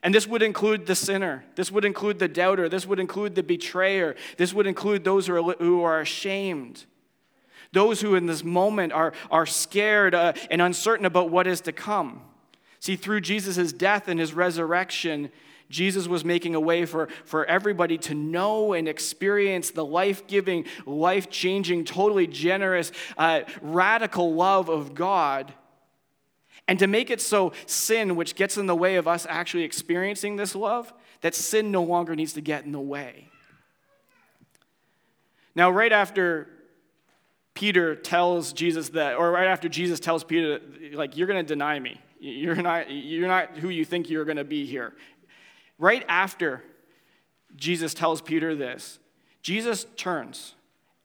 And 0.03 0.15
this 0.15 0.27
would 0.27 0.41
include 0.41 0.87
the 0.87 0.95
sinner. 0.95 1.45
This 1.55 1.71
would 1.71 1.85
include 1.85 2.19
the 2.19 2.29
doubter. 2.29 2.71
This 2.71 2.87
would 2.87 2.99
include 2.99 3.35
the 3.35 3.43
betrayer. 3.43 4.17
This 4.39 4.55
would 4.55 4.67
include 4.67 5.05
those 5.05 5.27
who 5.27 5.35
are, 5.37 5.53
who 5.59 5.83
are 5.83 6.01
ashamed. 6.01 6.87
Those 7.75 8.01
who 8.01 8.15
in 8.15 8.25
this 8.25 8.43
moment 8.43 8.95
are, 8.95 9.13
are 9.31 9.45
scared 9.45 10.15
uh, 10.15 10.33
and 10.51 10.63
uncertain 10.63 11.05
about 11.05 11.29
what 11.29 11.47
is 11.47 11.61
to 11.63 11.73
come. 11.73 12.23
See, 12.81 12.97
through 12.97 13.21
Jesus' 13.21 13.75
death 13.75 14.09
and 14.09 14.19
his 14.19 14.33
resurrection, 14.33 15.31
Jesus 15.69 16.09
was 16.09 16.25
making 16.25 16.55
a 16.55 16.61
way 16.61 16.87
for, 16.87 17.09
for 17.25 17.45
everybody 17.45 17.99
to 17.99 18.15
know 18.15 18.73
and 18.73 18.89
experience 18.89 19.71
the 19.71 19.85
life 19.85 20.27
giving, 20.27 20.65
life 20.87 21.29
changing, 21.31 21.85
totally 21.85 22.27
generous, 22.27 22.91
uh, 23.17 23.41
radical 23.61 24.35
love 24.35 24.69
of 24.69 24.95
God. 24.95 25.53
And 26.67 26.79
to 26.79 26.87
make 26.87 27.11
it 27.11 27.21
so 27.21 27.53
sin, 27.67 28.17
which 28.17 28.35
gets 28.35 28.57
in 28.57 28.67
the 28.67 28.75
way 28.75 28.97
of 28.97 29.07
us 29.09 29.27
actually 29.29 29.65
experiencing 29.65 30.37
this 30.37 30.55
love, 30.55 30.93
that 31.21 31.35
sin 31.35 31.71
no 31.71 31.83
longer 31.83 32.15
needs 32.15 32.35
to 32.35 32.41
get 32.41 32.65
in 32.65 32.73
the 32.73 32.81
way. 32.81 33.29
Now, 35.55 35.71
right 35.71 35.93
after 35.93 36.49
Peter 37.55 37.97
tells 37.97 38.53
Jesus 38.53 38.91
that, 38.91 39.17
or 39.17 39.33
right 39.33 39.49
after 39.49 39.69
Jesus 39.69 39.99
tells 39.99 40.23
Peter, 40.23 40.61
like, 40.93 41.17
you're 41.17 41.27
going 41.27 41.45
to 41.45 41.55
deny 41.55 41.79
me. 41.81 42.01
You're 42.21 42.55
not, 42.55 42.91
you're 42.91 43.29
not 43.29 43.57
who 43.57 43.69
you 43.69 43.85
think 43.85 44.11
you're 44.11 44.25
going 44.25 44.37
to 44.37 44.45
be 44.45 44.67
here. 44.67 44.93
Right 45.79 46.05
after 46.09 46.63
Jesus 47.57 47.95
tells 47.95 48.21
Peter 48.21 48.55
this, 48.55 48.99
Jesus 49.43 49.87
turns. 49.97 50.55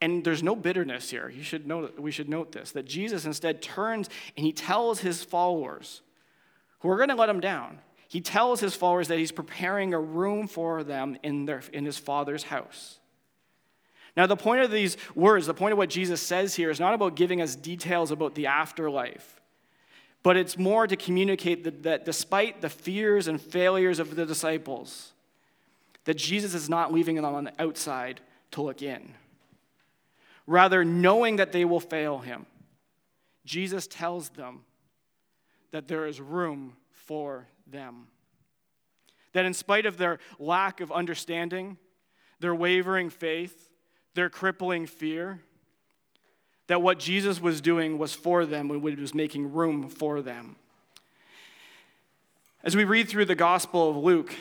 And 0.02 0.24
there's 0.26 0.44
no 0.44 0.54
bitterness 0.54 1.10
here. 1.10 1.30
You 1.30 1.44
should 1.44 1.72
we 1.98 2.12
should 2.12 2.28
note 2.28 2.52
this 2.52 2.72
that 2.74 2.86
Jesus 2.86 3.26
instead 3.26 3.62
turns 3.62 4.10
and 4.36 4.46
he 4.46 4.52
tells 4.52 5.00
his 5.00 5.24
followers, 5.24 6.02
who 6.80 6.90
are 6.90 6.98
going 6.98 7.10
to 7.10 7.16
let 7.16 7.30
him 7.30 7.40
down, 7.40 7.80
he 8.10 8.20
tells 8.22 8.60
his 8.60 8.76
followers 8.76 9.08
that 9.08 9.18
he's 9.18 9.32
preparing 9.32 9.94
a 9.94 10.00
room 10.00 10.48
for 10.48 10.84
them 10.84 11.18
in, 11.24 11.46
their, 11.46 11.64
in 11.72 11.86
his 11.86 11.98
father's 11.98 12.44
house. 12.44 13.00
Now, 14.16 14.28
the 14.28 14.36
point 14.36 14.62
of 14.62 14.70
these 14.70 14.98
words, 15.16 15.48
the 15.48 15.54
point 15.56 15.72
of 15.72 15.80
what 15.80 15.90
Jesus 15.90 16.22
says 16.22 16.54
here, 16.54 16.70
is 16.70 16.80
not 16.80 16.94
about 16.94 17.16
giving 17.16 17.42
us 17.42 17.56
details 17.56 18.12
about 18.12 18.36
the 18.36 18.46
afterlife, 18.46 19.42
but 20.24 20.38
it's 20.38 20.58
more 20.58 20.88
to 20.88 20.96
communicate 20.96 21.66
that, 21.66 21.84
that 21.84 22.06
despite 22.06 22.62
the 22.62 22.70
fears 22.70 23.28
and 23.28 23.40
failures 23.42 24.00
of 24.00 24.16
the 24.16 24.26
disciples, 24.26 25.12
that 26.06 26.16
Jesus 26.16 26.54
is 26.54 26.70
not 26.70 26.94
leaving 26.94 27.18
them 27.18 27.26
on 27.26 27.44
the 27.44 27.54
outside 27.60 28.22
to 28.52 28.62
look 28.62 28.82
in. 28.82 29.14
Rather, 30.48 30.84
knowing 30.84 31.36
that 31.38 31.52
they 31.52 31.66
will 31.66 31.80
fail 31.80 32.20
him, 32.20 32.46
Jesus 33.46 33.88
tells 33.88 34.30
them 34.30 34.62
that 35.72 35.88
there 35.88 36.06
is 36.06 36.22
room 36.22 36.74
for 36.92 37.48
them. 37.68 38.08
That 39.34 39.46
in 39.46 39.54
spite 39.54 39.86
of 39.86 39.98
their 39.98 40.20
lack 40.40 40.80
of 40.80 40.92
understanding, 40.92 41.78
their 42.40 42.56
wavering 42.56 43.10
faith, 43.10 43.72
their 44.14 44.30
crippling 44.30 44.86
fear, 44.86 45.42
that 46.68 46.82
what 46.82 47.00
Jesus 47.00 47.42
was 47.42 47.62
doing 47.62 47.98
was 47.98 48.14
for 48.14 48.46
them 48.46 48.72
and 48.72 48.82
was 48.82 49.14
making 49.14 49.54
room 49.54 49.90
for 49.90 50.22
them. 50.22 50.56
As 52.64 52.76
we 52.76 52.86
read 52.86 53.10
through 53.10 53.26
the 53.26 53.36
Gospel 53.36 53.90
of 53.90 53.98
Luke, 53.98 54.34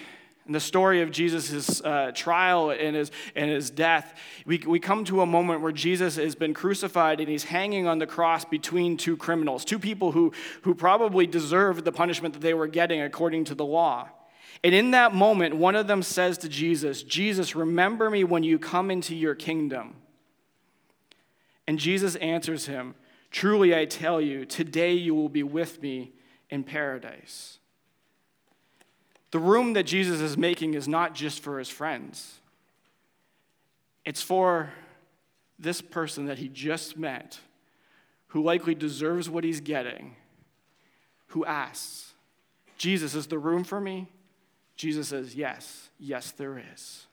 and 0.47 0.55
the 0.55 0.61
story 0.61 1.03
of 1.03 1.13
Jesus' 1.13 1.81
uh, 1.83 2.11
trial 2.15 2.71
and 2.71 2.97
his, 2.97 3.13
and 3.37 3.49
his 3.49 3.71
death, 3.71 4.19
we, 4.45 4.59
we 4.59 4.81
come 4.81 5.05
to 5.05 5.21
a 5.21 5.27
moment 5.27 5.61
where 5.61 5.73
Jesus 5.73 6.17
has 6.17 6.35
been 6.35 6.53
crucified 6.53 7.21
and 7.21 7.29
he's 7.29 7.45
hanging 7.45 7.87
on 7.87 7.99
the 7.99 8.07
cross 8.07 8.45
between 8.45 8.97
two 8.97 9.17
criminals, 9.17 9.65
two 9.65 9.79
people 9.79 10.13
who, 10.13 10.33
who 10.63 10.75
probably 10.75 11.29
deserved 11.29 11.85
the 11.85 11.93
punishment 11.93 12.35
that 12.35 12.41
they 12.41 12.55
were 12.55 12.67
getting 12.67 13.01
according 13.01 13.45
to 13.45 13.55
the 13.55 13.65
law. 13.65 14.09
And 14.65 14.75
in 14.75 14.91
that 14.93 15.15
moment, 15.15 15.57
one 15.57 15.77
of 15.77 15.87
them 15.87 16.03
says 16.03 16.39
to 16.39 16.49
Jesus, 16.49 17.03
Jesus, 17.03 17.55
remember 17.55 18.11
me 18.11 18.25
when 18.25 18.43
you 18.43 18.59
come 18.59 18.91
into 18.91 19.15
your 19.15 19.35
kingdom. 19.35 19.95
And 21.67 21.79
Jesus 21.79 22.17
answers 22.17 22.67
him, 22.67 22.95
Truly 23.31 23.75
I 23.75 23.87
tell 23.87 24.21
you, 24.21 24.45
today 24.45 24.93
you 24.93 25.15
will 25.15 25.29
be 25.29 25.43
with 25.43 25.81
me 25.81 26.13
in 26.51 26.65
paradise. 26.65 27.59
The 29.31 29.39
room 29.39 29.73
that 29.73 29.85
Jesus 29.85 30.21
is 30.21 30.37
making 30.37 30.75
is 30.75 30.87
not 30.87 31.15
just 31.15 31.41
for 31.41 31.59
his 31.59 31.71
friends, 31.71 32.41
it's 34.05 34.21
for 34.21 34.73
this 35.59 35.81
person 35.81 36.27
that 36.27 36.39
he 36.39 36.49
just 36.49 36.99
met, 36.99 37.39
who 38.29 38.43
likely 38.43 38.75
deserves 38.75 39.31
what 39.31 39.45
he's 39.45 39.61
getting, 39.61 40.17
who 41.29 41.45
asks, 41.47 42.13
Jesus, 42.77 43.15
is 43.15 43.29
the 43.29 43.39
room 43.39 43.65
for 43.65 43.81
me? 43.81 44.09
Jesus 44.77 45.09
says, 45.09 45.35
Yes, 45.35 45.91
yes, 45.99 46.33
there 46.33 46.61
is. 46.73 47.07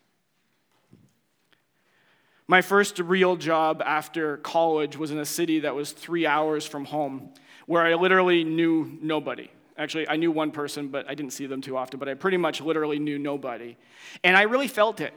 My 2.50 2.64
first 2.64 2.98
real 2.98 3.36
job 3.36 3.84
after 3.86 4.38
college 4.38 4.98
was 4.98 5.12
in 5.12 5.20
a 5.20 5.26
city 5.26 5.60
that 5.60 5.76
was 5.76 5.92
three 5.92 6.26
hours 6.26 6.66
from 6.66 6.84
home, 6.84 7.30
where 7.68 7.86
I 7.86 7.94
literally 7.94 8.44
knew 8.44 8.98
nobody. 9.04 9.52
Actually, 9.78 10.10
I 10.10 10.16
knew 10.16 10.32
one 10.32 10.50
person, 10.50 10.88
but 10.88 11.08
I 11.08 11.14
didn't 11.14 11.34
see 11.34 11.46
them 11.46 11.62
too 11.62 11.78
often, 11.78 12.00
but 12.00 12.10
I 12.10 12.16
pretty 12.16 12.38
much 12.38 12.60
literally 12.60 12.98
knew 12.98 13.20
nobody. 13.20 13.78
And 14.24 14.36
I 14.36 14.42
really 14.42 14.68
felt 14.68 15.00
it. 15.00 15.14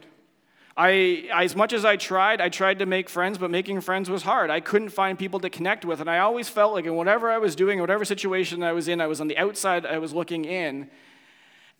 I, 0.76 1.26
as 1.32 1.56
much 1.56 1.72
as 1.72 1.86
I 1.86 1.96
tried, 1.96 2.42
I 2.42 2.50
tried 2.50 2.80
to 2.80 2.86
make 2.86 3.08
friends, 3.08 3.38
but 3.38 3.50
making 3.50 3.80
friends 3.80 4.10
was 4.10 4.24
hard. 4.24 4.50
I 4.50 4.60
couldn't 4.60 4.90
find 4.90 5.18
people 5.18 5.40
to 5.40 5.48
connect 5.48 5.86
with, 5.86 6.02
and 6.02 6.10
I 6.10 6.18
always 6.18 6.50
felt 6.50 6.74
like 6.74 6.84
in 6.84 6.96
whatever 6.96 7.30
I 7.30 7.38
was 7.38 7.56
doing, 7.56 7.80
whatever 7.80 8.04
situation 8.04 8.62
I 8.62 8.72
was 8.72 8.88
in, 8.88 9.00
I 9.00 9.06
was 9.06 9.22
on 9.22 9.28
the 9.28 9.38
outside, 9.38 9.86
I 9.86 9.96
was 9.96 10.12
looking 10.12 10.44
in. 10.44 10.90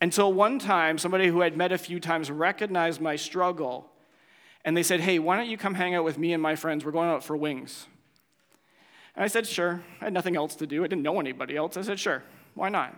Until 0.01 0.33
one 0.33 0.57
time, 0.57 0.97
somebody 0.97 1.27
who 1.27 1.43
I'd 1.43 1.55
met 1.55 1.71
a 1.71 1.77
few 1.77 1.99
times 1.99 2.31
recognized 2.31 2.99
my 2.99 3.15
struggle 3.15 3.92
and 4.65 4.75
they 4.75 4.83
said, 4.83 5.01
Hey, 5.01 5.19
why 5.19 5.37
don't 5.37 5.49
you 5.49 5.57
come 5.57 5.75
hang 5.75 5.95
out 5.95 6.03
with 6.03 6.17
me 6.17 6.33
and 6.33 6.41
my 6.41 6.55
friends? 6.55 6.85
We're 6.85 6.91
going 6.91 7.09
out 7.09 7.23
for 7.23 7.35
wings. 7.35 7.87
And 9.15 9.23
I 9.23 9.27
said, 9.27 9.47
Sure. 9.47 9.83
I 10.01 10.05
had 10.05 10.13
nothing 10.13 10.35
else 10.35 10.55
to 10.55 10.67
do. 10.67 10.83
I 10.83 10.87
didn't 10.87 11.03
know 11.03 11.19
anybody 11.19 11.55
else. 11.55 11.77
I 11.77 11.81
said, 11.81 11.99
Sure. 11.99 12.23
Why 12.55 12.69
not? 12.69 12.95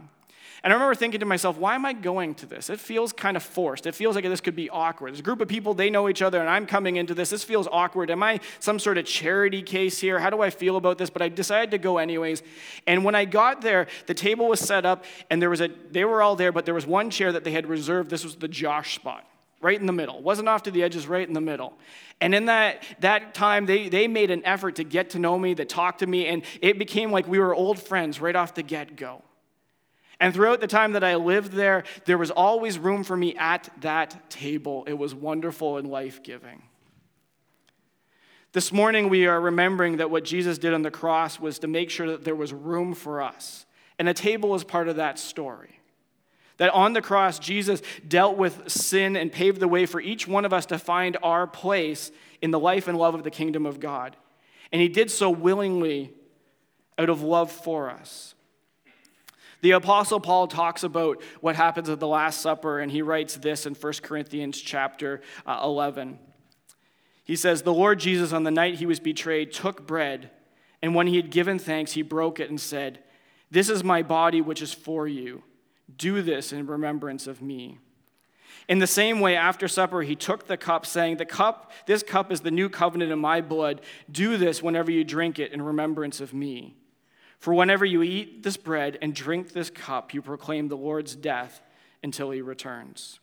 And 0.63 0.73
I 0.73 0.77
remember 0.77 0.95
thinking 0.95 1.19
to 1.19 1.27
myself, 1.27 1.59
why 1.59 1.75
am 1.75 1.85
I 1.85 1.93
going 1.93 2.33
to 2.35 2.47
this? 2.47 2.71
It 2.71 2.79
feels 2.79 3.13
kind 3.13 3.37
of 3.37 3.43
forced. 3.43 3.85
It 3.85 3.93
feels 3.93 4.15
like 4.15 4.23
this 4.23 4.41
could 4.41 4.55
be 4.55 4.67
awkward. 4.67 5.17
A 5.17 5.21
group 5.21 5.39
of 5.39 5.47
people, 5.47 5.75
they 5.75 5.91
know 5.91 6.09
each 6.09 6.23
other, 6.23 6.39
and 6.39 6.49
I'm 6.49 6.65
coming 6.65 6.95
into 6.95 7.13
this. 7.13 7.29
This 7.29 7.43
feels 7.43 7.67
awkward. 7.71 8.09
Am 8.09 8.23
I 8.23 8.39
some 8.59 8.79
sort 8.79 8.97
of 8.97 9.05
charity 9.05 9.61
case 9.61 9.99
here? 9.99 10.17
How 10.17 10.31
do 10.31 10.41
I 10.41 10.49
feel 10.49 10.75
about 10.77 10.97
this? 10.97 11.11
But 11.11 11.21
I 11.21 11.29
decided 11.29 11.69
to 11.69 11.77
go 11.77 11.99
anyways. 11.99 12.41
And 12.87 13.03
when 13.03 13.13
I 13.13 13.25
got 13.25 13.61
there, 13.61 13.85
the 14.07 14.15
table 14.15 14.47
was 14.47 14.59
set 14.59 14.87
up, 14.87 15.05
and 15.29 15.39
there 15.39 15.51
was 15.51 15.61
a, 15.61 15.69
they 15.91 16.03
were 16.03 16.23
all 16.23 16.35
there, 16.35 16.51
but 16.51 16.65
there 16.65 16.73
was 16.73 16.87
one 16.87 17.11
chair 17.11 17.31
that 17.31 17.43
they 17.43 17.51
had 17.51 17.67
reserved. 17.67 18.09
This 18.09 18.23
was 18.23 18.35
the 18.35 18.47
Josh 18.47 18.95
spot 18.95 19.27
right 19.65 19.79
in 19.79 19.87
the 19.87 19.93
middle. 19.93 20.21
Wasn't 20.21 20.47
off 20.47 20.61
to 20.63 20.71
the 20.71 20.83
edges, 20.83 21.07
right 21.07 21.27
in 21.27 21.33
the 21.33 21.41
middle. 21.41 21.73
And 22.21 22.35
in 22.35 22.45
that, 22.45 22.83
that 22.99 23.33
time, 23.33 23.65
they, 23.65 23.89
they 23.89 24.07
made 24.07 24.29
an 24.29 24.45
effort 24.45 24.75
to 24.75 24.83
get 24.83 25.09
to 25.09 25.19
know 25.19 25.39
me, 25.39 25.55
to 25.55 25.65
talk 25.65 25.97
to 25.97 26.07
me, 26.07 26.27
and 26.27 26.43
it 26.61 26.77
became 26.77 27.11
like 27.11 27.27
we 27.27 27.39
were 27.39 27.55
old 27.55 27.79
friends 27.79 28.21
right 28.21 28.35
off 28.35 28.53
the 28.53 28.61
get 28.61 28.95
go. 28.95 29.23
And 30.19 30.35
throughout 30.35 30.61
the 30.61 30.67
time 30.67 30.91
that 30.91 31.03
I 31.03 31.15
lived 31.15 31.51
there, 31.51 31.83
there 32.05 32.19
was 32.19 32.29
always 32.29 32.77
room 32.77 33.03
for 33.03 33.17
me 33.17 33.35
at 33.37 33.67
that 33.81 34.29
table. 34.29 34.83
It 34.85 34.93
was 34.93 35.15
wonderful 35.15 35.77
and 35.77 35.89
life 35.89 36.21
giving. 36.21 36.61
This 38.53 38.71
morning, 38.71 39.09
we 39.09 39.25
are 39.25 39.41
remembering 39.41 39.97
that 39.97 40.11
what 40.11 40.23
Jesus 40.23 40.59
did 40.59 40.75
on 40.75 40.83
the 40.83 40.91
cross 40.91 41.39
was 41.39 41.57
to 41.59 41.67
make 41.67 41.89
sure 41.89 42.07
that 42.11 42.23
there 42.23 42.35
was 42.35 42.53
room 42.53 42.93
for 42.93 43.19
us. 43.19 43.65
And 43.97 44.07
a 44.07 44.13
table 44.13 44.53
is 44.53 44.63
part 44.63 44.87
of 44.89 44.97
that 44.97 45.17
story. 45.17 45.79
That 46.57 46.71
on 46.71 46.93
the 46.93 47.01
cross, 47.01 47.37
Jesus 47.37 47.81
dealt 48.07 48.37
with 48.37 48.69
sin 48.69 49.15
and 49.15 49.31
paved 49.31 49.59
the 49.59 49.67
way 49.67 49.85
for 49.85 49.99
each 49.99 50.27
one 50.27 50.45
of 50.45 50.53
us 50.53 50.65
to 50.67 50.79
find 50.79 51.17
our 51.21 51.47
place 51.47 52.11
in 52.41 52.51
the 52.51 52.59
life 52.59 52.87
and 52.87 52.97
love 52.97 53.13
of 53.13 53.23
the 53.23 53.31
kingdom 53.31 53.65
of 53.65 53.79
God. 53.79 54.15
And 54.71 54.81
he 54.81 54.87
did 54.87 55.11
so 55.11 55.29
willingly 55.29 56.13
out 56.97 57.09
of 57.09 57.21
love 57.21 57.51
for 57.51 57.89
us. 57.89 58.35
The 59.61 59.71
apostle 59.71 60.19
Paul 60.19 60.47
talks 60.47 60.83
about 60.83 61.21
what 61.41 61.55
happens 61.55 61.89
at 61.89 61.99
the 61.99 62.07
last 62.07 62.41
supper 62.41 62.79
and 62.79 62.91
he 62.91 63.01
writes 63.01 63.35
this 63.35 63.65
in 63.65 63.73
1 63.73 63.93
Corinthians 64.03 64.61
chapter 64.61 65.21
uh, 65.45 65.59
11. 65.63 66.19
He 67.23 67.35
says, 67.35 67.63
"The 67.63 67.73
Lord 67.73 67.99
Jesus 67.99 68.31
on 68.31 68.43
the 68.43 68.51
night 68.51 68.75
he 68.75 68.85
was 68.85 68.99
betrayed 68.99 69.51
took 69.51 69.87
bread, 69.87 70.29
and 70.83 70.93
when 70.93 71.07
he 71.07 71.15
had 71.15 71.31
given 71.31 71.57
thanks, 71.57 71.93
he 71.93 72.03
broke 72.03 72.39
it 72.39 72.51
and 72.51 72.61
said, 72.61 72.99
"This 73.49 73.67
is 73.67 73.83
my 73.83 74.03
body 74.03 74.39
which 74.41 74.61
is 74.61 74.71
for 74.71 75.07
you. 75.07 75.41
Do 75.97 76.21
this 76.21 76.51
in 76.51 76.65
remembrance 76.67 77.27
of 77.27 77.41
me. 77.41 77.79
In 78.67 78.79
the 78.79 78.87
same 78.87 79.19
way, 79.19 79.35
after 79.35 79.67
supper, 79.67 80.01
he 80.01 80.15
took 80.15 80.47
the 80.47 80.57
cup, 80.57 80.85
saying, 80.85 81.17
The 81.17 81.25
cup, 81.25 81.71
this 81.85 82.01
cup 82.01 82.31
is 82.31 82.41
the 82.41 82.51
new 82.51 82.69
covenant 82.69 83.11
in 83.11 83.19
my 83.19 83.41
blood. 83.41 83.81
Do 84.11 84.37
this 84.37 84.63
whenever 84.63 84.89
you 84.89 85.03
drink 85.03 85.37
it 85.37 85.51
in 85.51 85.61
remembrance 85.61 86.19
of 86.19 86.33
me. 86.33 86.75
For 87.37 87.53
whenever 87.53 87.85
you 87.85 88.01
eat 88.01 88.41
this 88.41 88.57
bread 88.57 88.97
and 89.01 89.13
drink 89.13 89.51
this 89.51 89.69
cup, 89.69 90.13
you 90.13 90.21
proclaim 90.21 90.67
the 90.67 90.77
Lord's 90.77 91.15
death 91.15 91.61
until 92.01 92.31
he 92.31 92.41
returns. 92.41 93.19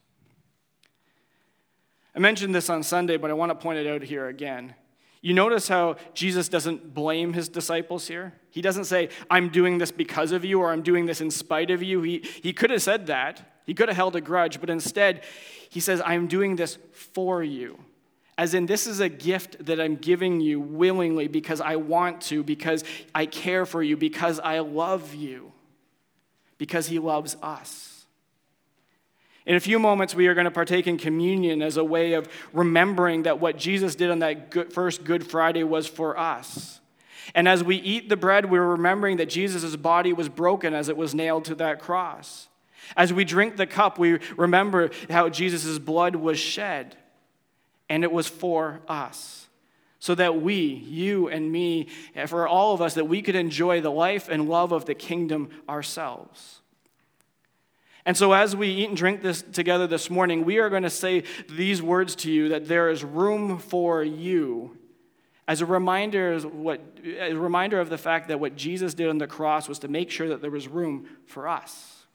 I 2.14 2.18
mentioned 2.18 2.54
this 2.54 2.70
on 2.70 2.82
Sunday, 2.82 3.16
but 3.16 3.30
I 3.30 3.34
want 3.34 3.50
to 3.50 3.54
point 3.54 3.78
it 3.78 3.86
out 3.86 4.02
here 4.02 4.28
again. 4.28 4.74
You 5.22 5.32
notice 5.34 5.68
how 5.68 5.96
Jesus 6.14 6.48
doesn't 6.48 6.94
blame 6.94 7.32
his 7.32 7.48
disciples 7.48 8.08
here? 8.08 8.34
He 8.50 8.60
doesn't 8.60 8.84
say, 8.84 9.08
I'm 9.30 9.48
doing 9.50 9.78
this 9.78 9.92
because 9.92 10.32
of 10.32 10.44
you 10.44 10.60
or 10.60 10.72
I'm 10.72 10.82
doing 10.82 11.06
this 11.06 11.20
in 11.20 11.30
spite 11.30 11.70
of 11.70 11.80
you. 11.80 12.02
He, 12.02 12.18
he 12.42 12.52
could 12.52 12.70
have 12.70 12.82
said 12.82 13.06
that. 13.06 13.60
He 13.64 13.72
could 13.72 13.88
have 13.88 13.96
held 13.96 14.16
a 14.16 14.20
grudge, 14.20 14.60
but 14.60 14.68
instead, 14.68 15.22
he 15.70 15.78
says, 15.78 16.02
I'm 16.04 16.26
doing 16.26 16.56
this 16.56 16.76
for 16.92 17.42
you. 17.42 17.78
As 18.36 18.54
in, 18.54 18.66
this 18.66 18.88
is 18.88 18.98
a 18.98 19.08
gift 19.08 19.64
that 19.66 19.80
I'm 19.80 19.94
giving 19.94 20.40
you 20.40 20.60
willingly 20.60 21.28
because 21.28 21.60
I 21.60 21.76
want 21.76 22.20
to, 22.22 22.42
because 22.42 22.82
I 23.14 23.26
care 23.26 23.64
for 23.64 23.80
you, 23.80 23.96
because 23.96 24.40
I 24.40 24.58
love 24.58 25.14
you, 25.14 25.52
because 26.58 26.88
he 26.88 26.98
loves 26.98 27.36
us. 27.42 28.01
In 29.44 29.56
a 29.56 29.60
few 29.60 29.78
moments, 29.78 30.14
we 30.14 30.28
are 30.28 30.34
going 30.34 30.44
to 30.44 30.52
partake 30.52 30.86
in 30.86 30.96
communion 30.96 31.62
as 31.62 31.76
a 31.76 31.84
way 31.84 32.12
of 32.12 32.28
remembering 32.52 33.24
that 33.24 33.40
what 33.40 33.56
Jesus 33.56 33.94
did 33.96 34.10
on 34.10 34.20
that 34.20 34.50
good, 34.50 34.72
first 34.72 35.02
Good 35.04 35.26
Friday 35.26 35.64
was 35.64 35.86
for 35.86 36.16
us. 36.16 36.80
And 37.34 37.48
as 37.48 37.64
we 37.64 37.76
eat 37.76 38.08
the 38.08 38.16
bread, 38.16 38.50
we're 38.50 38.66
remembering 38.66 39.16
that 39.16 39.28
Jesus' 39.28 39.74
body 39.76 40.12
was 40.12 40.28
broken 40.28 40.74
as 40.74 40.88
it 40.88 40.96
was 40.96 41.14
nailed 41.14 41.44
to 41.46 41.54
that 41.56 41.80
cross. 41.80 42.48
As 42.96 43.12
we 43.12 43.24
drink 43.24 43.56
the 43.56 43.66
cup, 43.66 43.98
we 43.98 44.18
remember 44.36 44.90
how 45.08 45.28
Jesus' 45.28 45.78
blood 45.78 46.16
was 46.16 46.38
shed, 46.38 46.96
and 47.88 48.04
it 48.04 48.12
was 48.12 48.28
for 48.28 48.80
us. 48.86 49.48
So 49.98 50.16
that 50.16 50.42
we, 50.42 50.56
you 50.56 51.28
and 51.28 51.50
me, 51.50 51.88
for 52.26 52.46
all 52.48 52.74
of 52.74 52.82
us, 52.82 52.94
that 52.94 53.04
we 53.06 53.22
could 53.22 53.36
enjoy 53.36 53.80
the 53.80 53.90
life 53.90 54.28
and 54.28 54.48
love 54.48 54.72
of 54.72 54.84
the 54.84 54.94
kingdom 54.94 55.50
ourselves. 55.68 56.61
And 58.04 58.16
so, 58.16 58.32
as 58.32 58.56
we 58.56 58.68
eat 58.68 58.88
and 58.88 58.96
drink 58.96 59.22
this 59.22 59.42
together 59.42 59.86
this 59.86 60.10
morning, 60.10 60.44
we 60.44 60.58
are 60.58 60.68
going 60.68 60.82
to 60.82 60.90
say 60.90 61.22
these 61.48 61.80
words 61.80 62.16
to 62.16 62.32
you 62.32 62.48
that 62.48 62.66
there 62.66 62.90
is 62.90 63.04
room 63.04 63.58
for 63.58 64.02
you 64.02 64.76
as 65.48 65.60
a 65.60 65.66
reminder, 65.66 66.38
what, 66.40 66.80
a 67.04 67.34
reminder 67.34 67.80
of 67.80 67.90
the 67.90 67.98
fact 67.98 68.28
that 68.28 68.38
what 68.38 68.56
Jesus 68.56 68.94
did 68.94 69.08
on 69.08 69.18
the 69.18 69.26
cross 69.26 69.68
was 69.68 69.80
to 69.80 69.88
make 69.88 70.10
sure 70.10 70.28
that 70.28 70.40
there 70.40 70.50
was 70.50 70.68
room 70.68 71.06
for 71.26 71.48
us. 71.48 72.06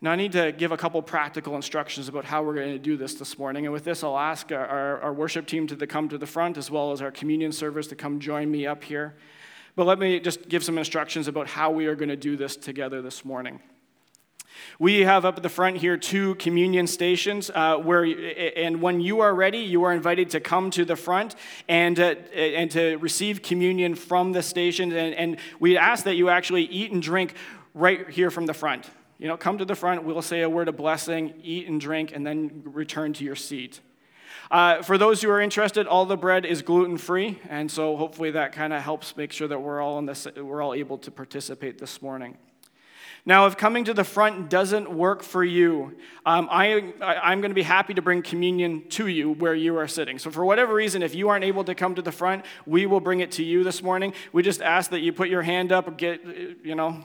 Now, 0.00 0.12
I 0.12 0.16
need 0.16 0.32
to 0.32 0.50
give 0.52 0.72
a 0.72 0.78
couple 0.78 1.02
practical 1.02 1.56
instructions 1.56 2.08
about 2.08 2.24
how 2.24 2.42
we're 2.42 2.54
going 2.54 2.72
to 2.72 2.78
do 2.78 2.96
this 2.96 3.14
this 3.14 3.38
morning. 3.38 3.66
And 3.66 3.72
with 3.72 3.84
this, 3.84 4.02
I'll 4.02 4.18
ask 4.18 4.50
our, 4.50 5.00
our 5.00 5.12
worship 5.12 5.46
team 5.46 5.66
to 5.66 5.86
come 5.86 6.08
to 6.08 6.16
the 6.16 6.26
front 6.26 6.56
as 6.56 6.70
well 6.70 6.92
as 6.92 7.02
our 7.02 7.10
communion 7.10 7.52
service 7.52 7.86
to 7.88 7.96
come 7.96 8.18
join 8.18 8.50
me 8.50 8.66
up 8.66 8.82
here. 8.82 9.14
But 9.76 9.86
let 9.86 9.98
me 9.98 10.20
just 10.20 10.48
give 10.48 10.64
some 10.64 10.78
instructions 10.78 11.28
about 11.28 11.46
how 11.46 11.70
we 11.70 11.86
are 11.86 11.94
going 11.94 12.08
to 12.08 12.16
do 12.16 12.36
this 12.36 12.56
together 12.56 13.02
this 13.02 13.24
morning. 13.24 13.60
We 14.78 15.00
have 15.00 15.24
up 15.24 15.36
at 15.36 15.42
the 15.42 15.48
front 15.48 15.78
here 15.78 15.96
two 15.96 16.34
communion 16.36 16.86
stations 16.86 17.50
uh, 17.54 17.76
where, 17.76 18.04
and 18.04 18.82
when 18.82 19.00
you 19.00 19.20
are 19.20 19.34
ready, 19.34 19.58
you 19.58 19.84
are 19.84 19.92
invited 19.92 20.30
to 20.30 20.40
come 20.40 20.70
to 20.72 20.84
the 20.84 20.96
front 20.96 21.34
and, 21.68 21.98
uh, 21.98 22.14
and 22.34 22.70
to 22.72 22.96
receive 22.96 23.42
communion 23.42 23.94
from 23.94 24.32
the 24.32 24.42
station. 24.42 24.92
And, 24.92 25.14
and 25.14 25.36
we 25.58 25.76
ask 25.76 26.04
that 26.04 26.16
you 26.16 26.28
actually 26.28 26.64
eat 26.64 26.92
and 26.92 27.02
drink 27.02 27.34
right 27.74 28.08
here 28.08 28.30
from 28.30 28.46
the 28.46 28.54
front. 28.54 28.90
You 29.18 29.28
know, 29.28 29.36
come 29.36 29.58
to 29.58 29.64
the 29.64 29.74
front, 29.74 30.04
we'll 30.04 30.22
say 30.22 30.42
a 30.42 30.48
word 30.48 30.68
of 30.68 30.76
blessing, 30.76 31.34
eat 31.42 31.68
and 31.68 31.80
drink, 31.80 32.12
and 32.14 32.26
then 32.26 32.62
return 32.64 33.12
to 33.14 33.24
your 33.24 33.36
seat. 33.36 33.80
Uh, 34.50 34.82
for 34.82 34.98
those 34.98 35.22
who 35.22 35.30
are 35.30 35.40
interested, 35.40 35.86
all 35.86 36.04
the 36.04 36.16
bread 36.16 36.44
is 36.44 36.60
gluten 36.62 36.96
free, 36.96 37.38
and 37.48 37.70
so 37.70 37.96
hopefully 37.96 38.32
that 38.32 38.52
kind 38.52 38.72
of 38.72 38.82
helps 38.82 39.16
make 39.16 39.30
sure 39.30 39.46
that 39.46 39.60
we're 39.60 39.80
all, 39.80 39.98
in 39.98 40.06
this, 40.06 40.26
we're 40.36 40.60
all 40.60 40.74
able 40.74 40.98
to 40.98 41.10
participate 41.10 41.78
this 41.78 42.02
morning. 42.02 42.36
Now, 43.24 43.46
if 43.46 43.56
coming 43.56 43.84
to 43.84 43.94
the 43.94 44.02
front 44.02 44.48
doesn't 44.48 44.90
work 44.90 45.22
for 45.22 45.44
you, 45.44 45.96
um, 46.24 46.48
I, 46.50 46.92
I'm 47.00 47.40
going 47.40 47.50
to 47.50 47.54
be 47.54 47.62
happy 47.62 47.94
to 47.94 48.02
bring 48.02 48.22
communion 48.22 48.88
to 48.90 49.06
you 49.06 49.34
where 49.34 49.54
you 49.54 49.76
are 49.76 49.86
sitting. 49.86 50.18
So, 50.18 50.30
for 50.30 50.44
whatever 50.44 50.74
reason, 50.74 51.02
if 51.02 51.14
you 51.14 51.28
aren't 51.28 51.44
able 51.44 51.62
to 51.64 51.74
come 51.74 51.94
to 51.94 52.02
the 52.02 52.12
front, 52.12 52.44
we 52.66 52.86
will 52.86 53.00
bring 53.00 53.20
it 53.20 53.32
to 53.32 53.44
you 53.44 53.62
this 53.62 53.82
morning. 53.82 54.14
We 54.32 54.42
just 54.42 54.62
ask 54.62 54.90
that 54.90 55.00
you 55.00 55.12
put 55.12 55.28
your 55.28 55.42
hand 55.42 55.70
up, 55.70 55.96
get, 55.98 56.24
you 56.64 56.74
know, 56.74 57.04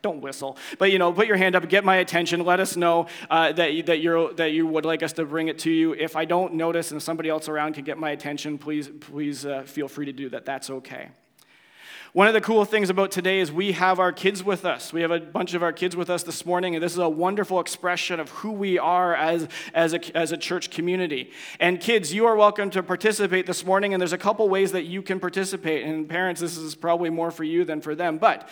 don't 0.00 0.20
whistle, 0.20 0.56
but 0.78 0.90
you 0.90 0.98
know, 0.98 1.12
put 1.12 1.26
your 1.26 1.36
hand 1.36 1.54
up, 1.54 1.68
get 1.68 1.84
my 1.84 1.96
attention, 1.96 2.44
let 2.44 2.60
us 2.60 2.76
know 2.76 3.06
uh, 3.28 3.52
that, 3.52 3.74
you, 3.74 3.82
that, 3.82 4.00
you're, 4.00 4.32
that 4.34 4.52
you 4.52 4.66
would 4.66 4.86
like 4.86 5.02
us 5.02 5.12
to 5.14 5.24
bring 5.24 5.48
it 5.48 5.58
to 5.60 5.70
you. 5.70 5.92
If 5.92 6.16
I 6.16 6.24
don't 6.24 6.54
notice 6.54 6.90
and 6.90 7.02
somebody 7.02 7.28
else 7.28 7.48
around 7.48 7.74
can 7.74 7.84
get 7.84 7.98
my 7.98 8.10
attention, 8.10 8.56
please, 8.56 8.88
please 9.00 9.44
uh, 9.44 9.62
feel 9.64 9.88
free 9.88 10.06
to 10.06 10.12
do 10.12 10.30
that. 10.30 10.46
That's 10.46 10.70
okay. 10.70 11.10
One 12.14 12.28
of 12.28 12.32
the 12.32 12.40
cool 12.40 12.64
things 12.64 12.90
about 12.90 13.10
today 13.10 13.40
is 13.40 13.50
we 13.50 13.72
have 13.72 13.98
our 13.98 14.12
kids 14.12 14.44
with 14.44 14.64
us. 14.64 14.92
We 14.92 15.02
have 15.02 15.10
a 15.10 15.18
bunch 15.18 15.52
of 15.54 15.64
our 15.64 15.72
kids 15.72 15.96
with 15.96 16.08
us 16.08 16.22
this 16.22 16.46
morning, 16.46 16.76
and 16.76 16.82
this 16.82 16.92
is 16.92 16.98
a 16.98 17.08
wonderful 17.08 17.58
expression 17.58 18.20
of 18.20 18.30
who 18.30 18.52
we 18.52 18.78
are 18.78 19.16
as, 19.16 19.48
as, 19.74 19.94
a, 19.94 20.16
as 20.16 20.30
a 20.30 20.36
church 20.36 20.70
community. 20.70 21.32
And 21.58 21.80
kids, 21.80 22.14
you 22.14 22.26
are 22.26 22.36
welcome 22.36 22.70
to 22.70 22.84
participate 22.84 23.46
this 23.46 23.66
morning, 23.66 23.94
and 23.94 24.00
there's 24.00 24.12
a 24.12 24.18
couple 24.18 24.48
ways 24.48 24.70
that 24.70 24.84
you 24.84 25.02
can 25.02 25.18
participate. 25.18 25.84
And 25.84 26.08
parents, 26.08 26.40
this 26.40 26.56
is 26.56 26.76
probably 26.76 27.10
more 27.10 27.32
for 27.32 27.42
you 27.42 27.64
than 27.64 27.80
for 27.80 27.96
them. 27.96 28.18
But 28.18 28.48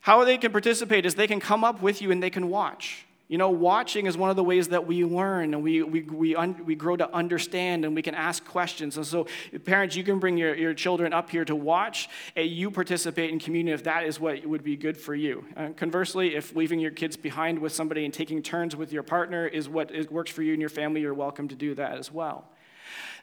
how 0.00 0.24
they 0.24 0.38
can 0.38 0.52
participate 0.52 1.06
is 1.06 1.14
they 1.14 1.26
can 1.26 1.40
come 1.40 1.64
up 1.64 1.82
with 1.82 2.00
you 2.00 2.10
and 2.10 2.22
they 2.22 2.30
can 2.30 2.48
watch. 2.48 3.04
You 3.28 3.36
know, 3.36 3.50
watching 3.50 4.06
is 4.06 4.16
one 4.16 4.30
of 4.30 4.36
the 4.36 4.42
ways 4.42 4.68
that 4.68 4.86
we 4.86 5.04
learn 5.04 5.52
and 5.52 5.62
we, 5.62 5.82
we, 5.82 6.00
we, 6.00 6.34
un, 6.34 6.64
we 6.64 6.74
grow 6.74 6.96
to 6.96 7.14
understand 7.14 7.84
and 7.84 7.94
we 7.94 8.00
can 8.00 8.14
ask 8.14 8.42
questions. 8.46 8.96
And 8.96 9.06
so, 9.06 9.26
parents, 9.66 9.94
you 9.94 10.02
can 10.02 10.18
bring 10.18 10.38
your, 10.38 10.54
your 10.54 10.72
children 10.72 11.12
up 11.12 11.28
here 11.28 11.44
to 11.44 11.54
watch 11.54 12.08
and 12.36 12.48
you 12.48 12.70
participate 12.70 13.28
in 13.28 13.38
communion 13.38 13.74
if 13.74 13.84
that 13.84 14.04
is 14.04 14.18
what 14.18 14.46
would 14.46 14.64
be 14.64 14.76
good 14.76 14.96
for 14.96 15.14
you. 15.14 15.44
Uh, 15.54 15.68
conversely, 15.76 16.36
if 16.36 16.56
leaving 16.56 16.80
your 16.80 16.90
kids 16.90 17.18
behind 17.18 17.58
with 17.58 17.74
somebody 17.74 18.06
and 18.06 18.14
taking 18.14 18.42
turns 18.42 18.74
with 18.74 18.94
your 18.94 19.02
partner 19.02 19.46
is 19.46 19.68
what 19.68 19.90
is, 19.90 20.08
works 20.08 20.30
for 20.30 20.42
you 20.42 20.54
and 20.54 20.60
your 20.60 20.70
family, 20.70 21.02
you're 21.02 21.12
welcome 21.12 21.48
to 21.48 21.54
do 21.54 21.74
that 21.74 21.98
as 21.98 22.10
well. 22.10 22.46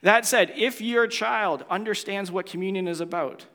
That 0.03 0.23
said, 0.23 0.53
if 0.55 0.81
your 0.81 1.07
child 1.07 1.65
understands 1.67 2.31
what 2.31 2.45
communion 2.45 2.87
is 2.87 3.01
about, 3.01 3.47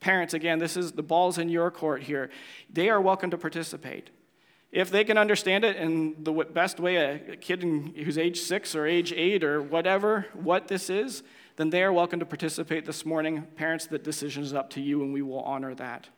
Parents, 0.00 0.34
again, 0.34 0.58
this 0.58 0.76
is 0.76 0.92
the 0.92 1.02
ball's 1.02 1.38
in 1.38 1.48
your 1.48 1.70
court 1.70 2.02
here. 2.02 2.30
They 2.72 2.88
are 2.88 3.00
welcome 3.00 3.30
to 3.30 3.38
participate. 3.38 4.10
If 4.72 4.90
they 4.90 5.04
can 5.04 5.16
understand 5.16 5.64
it 5.64 5.76
in 5.76 6.22
the 6.22 6.32
best 6.32 6.78
way 6.80 6.96
a 6.96 7.36
kid 7.36 7.62
who's 7.62 8.18
age 8.18 8.40
six 8.40 8.74
or 8.74 8.86
age 8.86 9.12
eight 9.12 9.42
or 9.42 9.62
whatever, 9.62 10.26
what 10.34 10.68
this 10.68 10.90
is, 10.90 11.22
then 11.56 11.70
they 11.70 11.82
are 11.82 11.92
welcome 11.92 12.20
to 12.20 12.26
participate 12.26 12.84
this 12.84 13.06
morning. 13.06 13.42
Parents, 13.56 13.86
the 13.86 13.98
decision 13.98 14.42
is 14.42 14.52
up 14.52 14.68
to 14.70 14.80
you, 14.80 15.02
and 15.02 15.12
we 15.12 15.22
will 15.22 15.40
honor 15.40 15.74
that. 15.74 16.08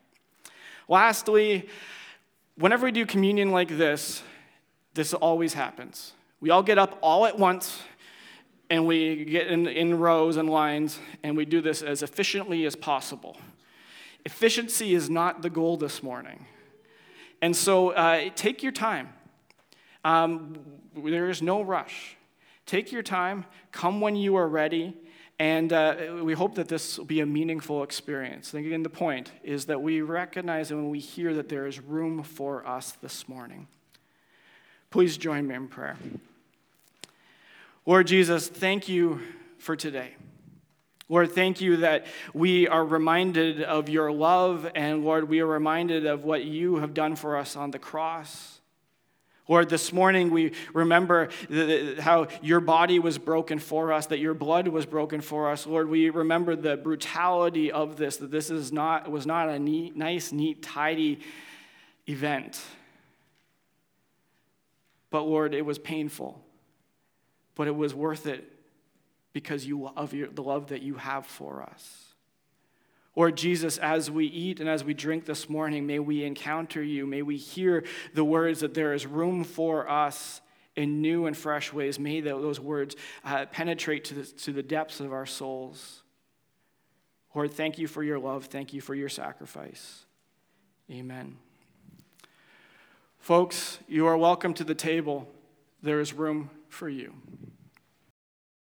Lastly, 0.89 1.69
whenever 2.57 2.87
we 2.87 2.93
do 2.93 3.07
communion 3.07 3.53
like 3.53 3.69
this, 3.69 4.23
this 4.95 5.15
always 5.15 5.55
happens. 5.55 6.13
We 6.41 6.51
all 6.51 6.63
get 6.63 6.79
up 6.79 6.99
all 7.03 7.27
at 7.27 7.39
once 7.39 7.81
and 8.71 8.87
we 8.87 9.25
get 9.25 9.47
in, 9.47 9.67
in 9.67 9.99
rows 9.99 10.37
and 10.37 10.49
lines, 10.49 10.99
and 11.23 11.37
we 11.37 11.45
do 11.45 11.61
this 11.61 11.81
as 11.83 12.03
efficiently 12.03 12.67
as 12.67 12.77
possible. 12.77 13.39
Efficiency 14.25 14.95
is 14.95 15.09
not 15.09 15.43
the 15.43 15.51
goal 15.51 15.77
this 15.77 16.03
morning. 16.03 16.47
And 17.41 17.55
so 17.55 17.91
uh, 17.91 18.31
take 18.35 18.63
your 18.63 18.73
time. 18.73 19.11
Um, 20.05 20.59
there 20.97 21.31
is 21.31 21.43
no 21.43 21.63
rush. 21.63 22.17
Take 22.67 22.93
your 22.93 23.03
time, 23.03 23.47
come 23.73 24.01
when 24.01 24.15
you 24.15 24.37
are 24.37 24.47
ready, 24.47 24.95
and 25.39 25.73
uh, 25.73 26.19
we 26.23 26.35
hope 26.35 26.57
that 26.57 26.69
this 26.69 26.99
will 26.99 27.05
be 27.05 27.21
a 27.21 27.27
meaningful 27.27 27.83
experience. 27.83 28.53
Again, 28.53 28.83
the 28.83 28.91
point 28.91 29.31
is 29.43 29.67
that 29.67 29.81
we 29.81 30.03
recognize 30.03 30.71
and 30.71 30.91
we 30.91 30.99
hear 30.99 31.33
that 31.35 31.49
there 31.49 31.67
is 31.67 31.81
room 31.81 32.23
for 32.23 32.67
us 32.67 32.93
this 33.01 33.29
morning. 33.29 33.69
Please 34.91 35.17
join 35.17 35.47
me 35.47 35.55
in 35.55 35.69
prayer. 35.69 35.97
Lord 37.87 38.07
Jesus, 38.07 38.49
thank 38.49 38.89
you 38.89 39.23
for 39.59 39.77
today. 39.77 40.15
Lord, 41.11 41.33
thank 41.33 41.63
you 41.63 41.79
that 41.79 42.05
we 42.35 42.69
are 42.69 42.85
reminded 42.85 43.63
of 43.63 43.89
your 43.89 44.13
love, 44.13 44.71
and 44.75 45.05
Lord, 45.05 45.29
we 45.29 45.41
are 45.41 45.47
reminded 45.47 46.05
of 46.05 46.25
what 46.25 46.45
you 46.45 46.77
have 46.77 46.93
done 46.93 47.17
for 47.17 47.39
us 47.39 47.57
on 47.57 47.71
the 47.71 47.79
cross. 47.79 48.61
Lord, 49.49 49.71
this 49.71 49.91
morning 49.91 50.31
we 50.31 50.53
remember 50.75 51.31
how 52.01 52.29
your 52.43 52.61
body 52.61 52.99
was 52.99 53.17
broken 53.17 53.59
for 53.59 53.91
us, 53.95 54.05
that 54.07 54.19
your 54.19 54.35
blood 54.35 54.69
was 54.69 54.85
broken 54.85 55.23
for 55.23 55.51
us. 55.51 55.67
Lord, 55.67 55.89
we 55.89 56.11
remember 56.11 56.55
the 56.55 56.77
brutality 56.77 57.73
of 57.73 57.97
this, 57.97 58.19
that 58.19 58.31
this 58.31 58.51
is 58.51 58.71
not, 58.71 59.11
was 59.11 59.25
not 59.25 59.49
a 59.49 59.59
neat, 59.59 59.97
nice, 59.97 60.33
neat, 60.33 60.63
tidy 60.63 61.21
event. 62.07 62.61
But 65.09 65.23
Lord, 65.23 65.55
it 65.55 65.65
was 65.65 65.79
painful, 65.79 66.45
but 67.55 67.67
it 67.67 67.75
was 67.75 67.95
worth 67.95 68.27
it 68.27 68.58
because 69.39 69.65
you, 69.65 69.87
of 69.87 70.13
your, 70.13 70.27
the 70.27 70.43
love 70.43 70.67
that 70.67 70.83
you 70.83 70.97
have 70.97 71.25
for 71.25 71.63
us. 71.63 72.07
Lord 73.15 73.37
Jesus, 73.37 73.79
as 73.79 74.11
we 74.11 74.27
eat 74.27 74.59
and 74.59 74.69
as 74.69 74.83
we 74.83 74.95
drink 74.95 75.27
this 75.27 75.49
morning, 75.49 75.87
may 75.87 76.01
we 76.01 76.25
encounter 76.25 76.83
you. 76.83 77.07
May 77.07 77.23
we 77.23 77.37
hear 77.37 77.85
the 78.15 78.25
words 78.25 78.59
that 78.61 78.75
there 78.75 78.95
is 78.95 79.07
room 79.07 79.45
for 79.45 79.89
us 79.89 80.41
in 80.75 81.01
new 81.01 81.27
and 81.27 81.37
fresh 81.37 81.73
ways. 81.73 82.01
May 82.01 82.21
those 82.21 82.59
words 82.59 82.97
uh, 83.25 83.47
penetrate 83.47 84.07
to 84.07 84.15
the, 84.15 84.25
to 84.25 84.53
the 84.53 84.63
depths 84.63 84.99
of 84.99 85.13
our 85.13 85.25
souls. 85.25 86.03
Lord, 87.33 87.53
thank 87.53 87.79
you 87.79 87.87
for 87.87 88.03
your 88.03 88.19
love. 88.19 88.47
Thank 88.47 88.73
you 88.73 88.81
for 88.81 88.97
your 88.97 89.09
sacrifice. 89.09 90.05
Amen. 90.91 91.37
Folks, 93.21 93.79
you 93.87 94.09
are 94.09 94.17
welcome 94.17 94.53
to 94.55 94.65
the 94.65 94.75
table. 94.75 95.29
There 95.81 96.01
is 96.01 96.13
room 96.13 96.51
for 96.69 96.89
you. 96.89 97.15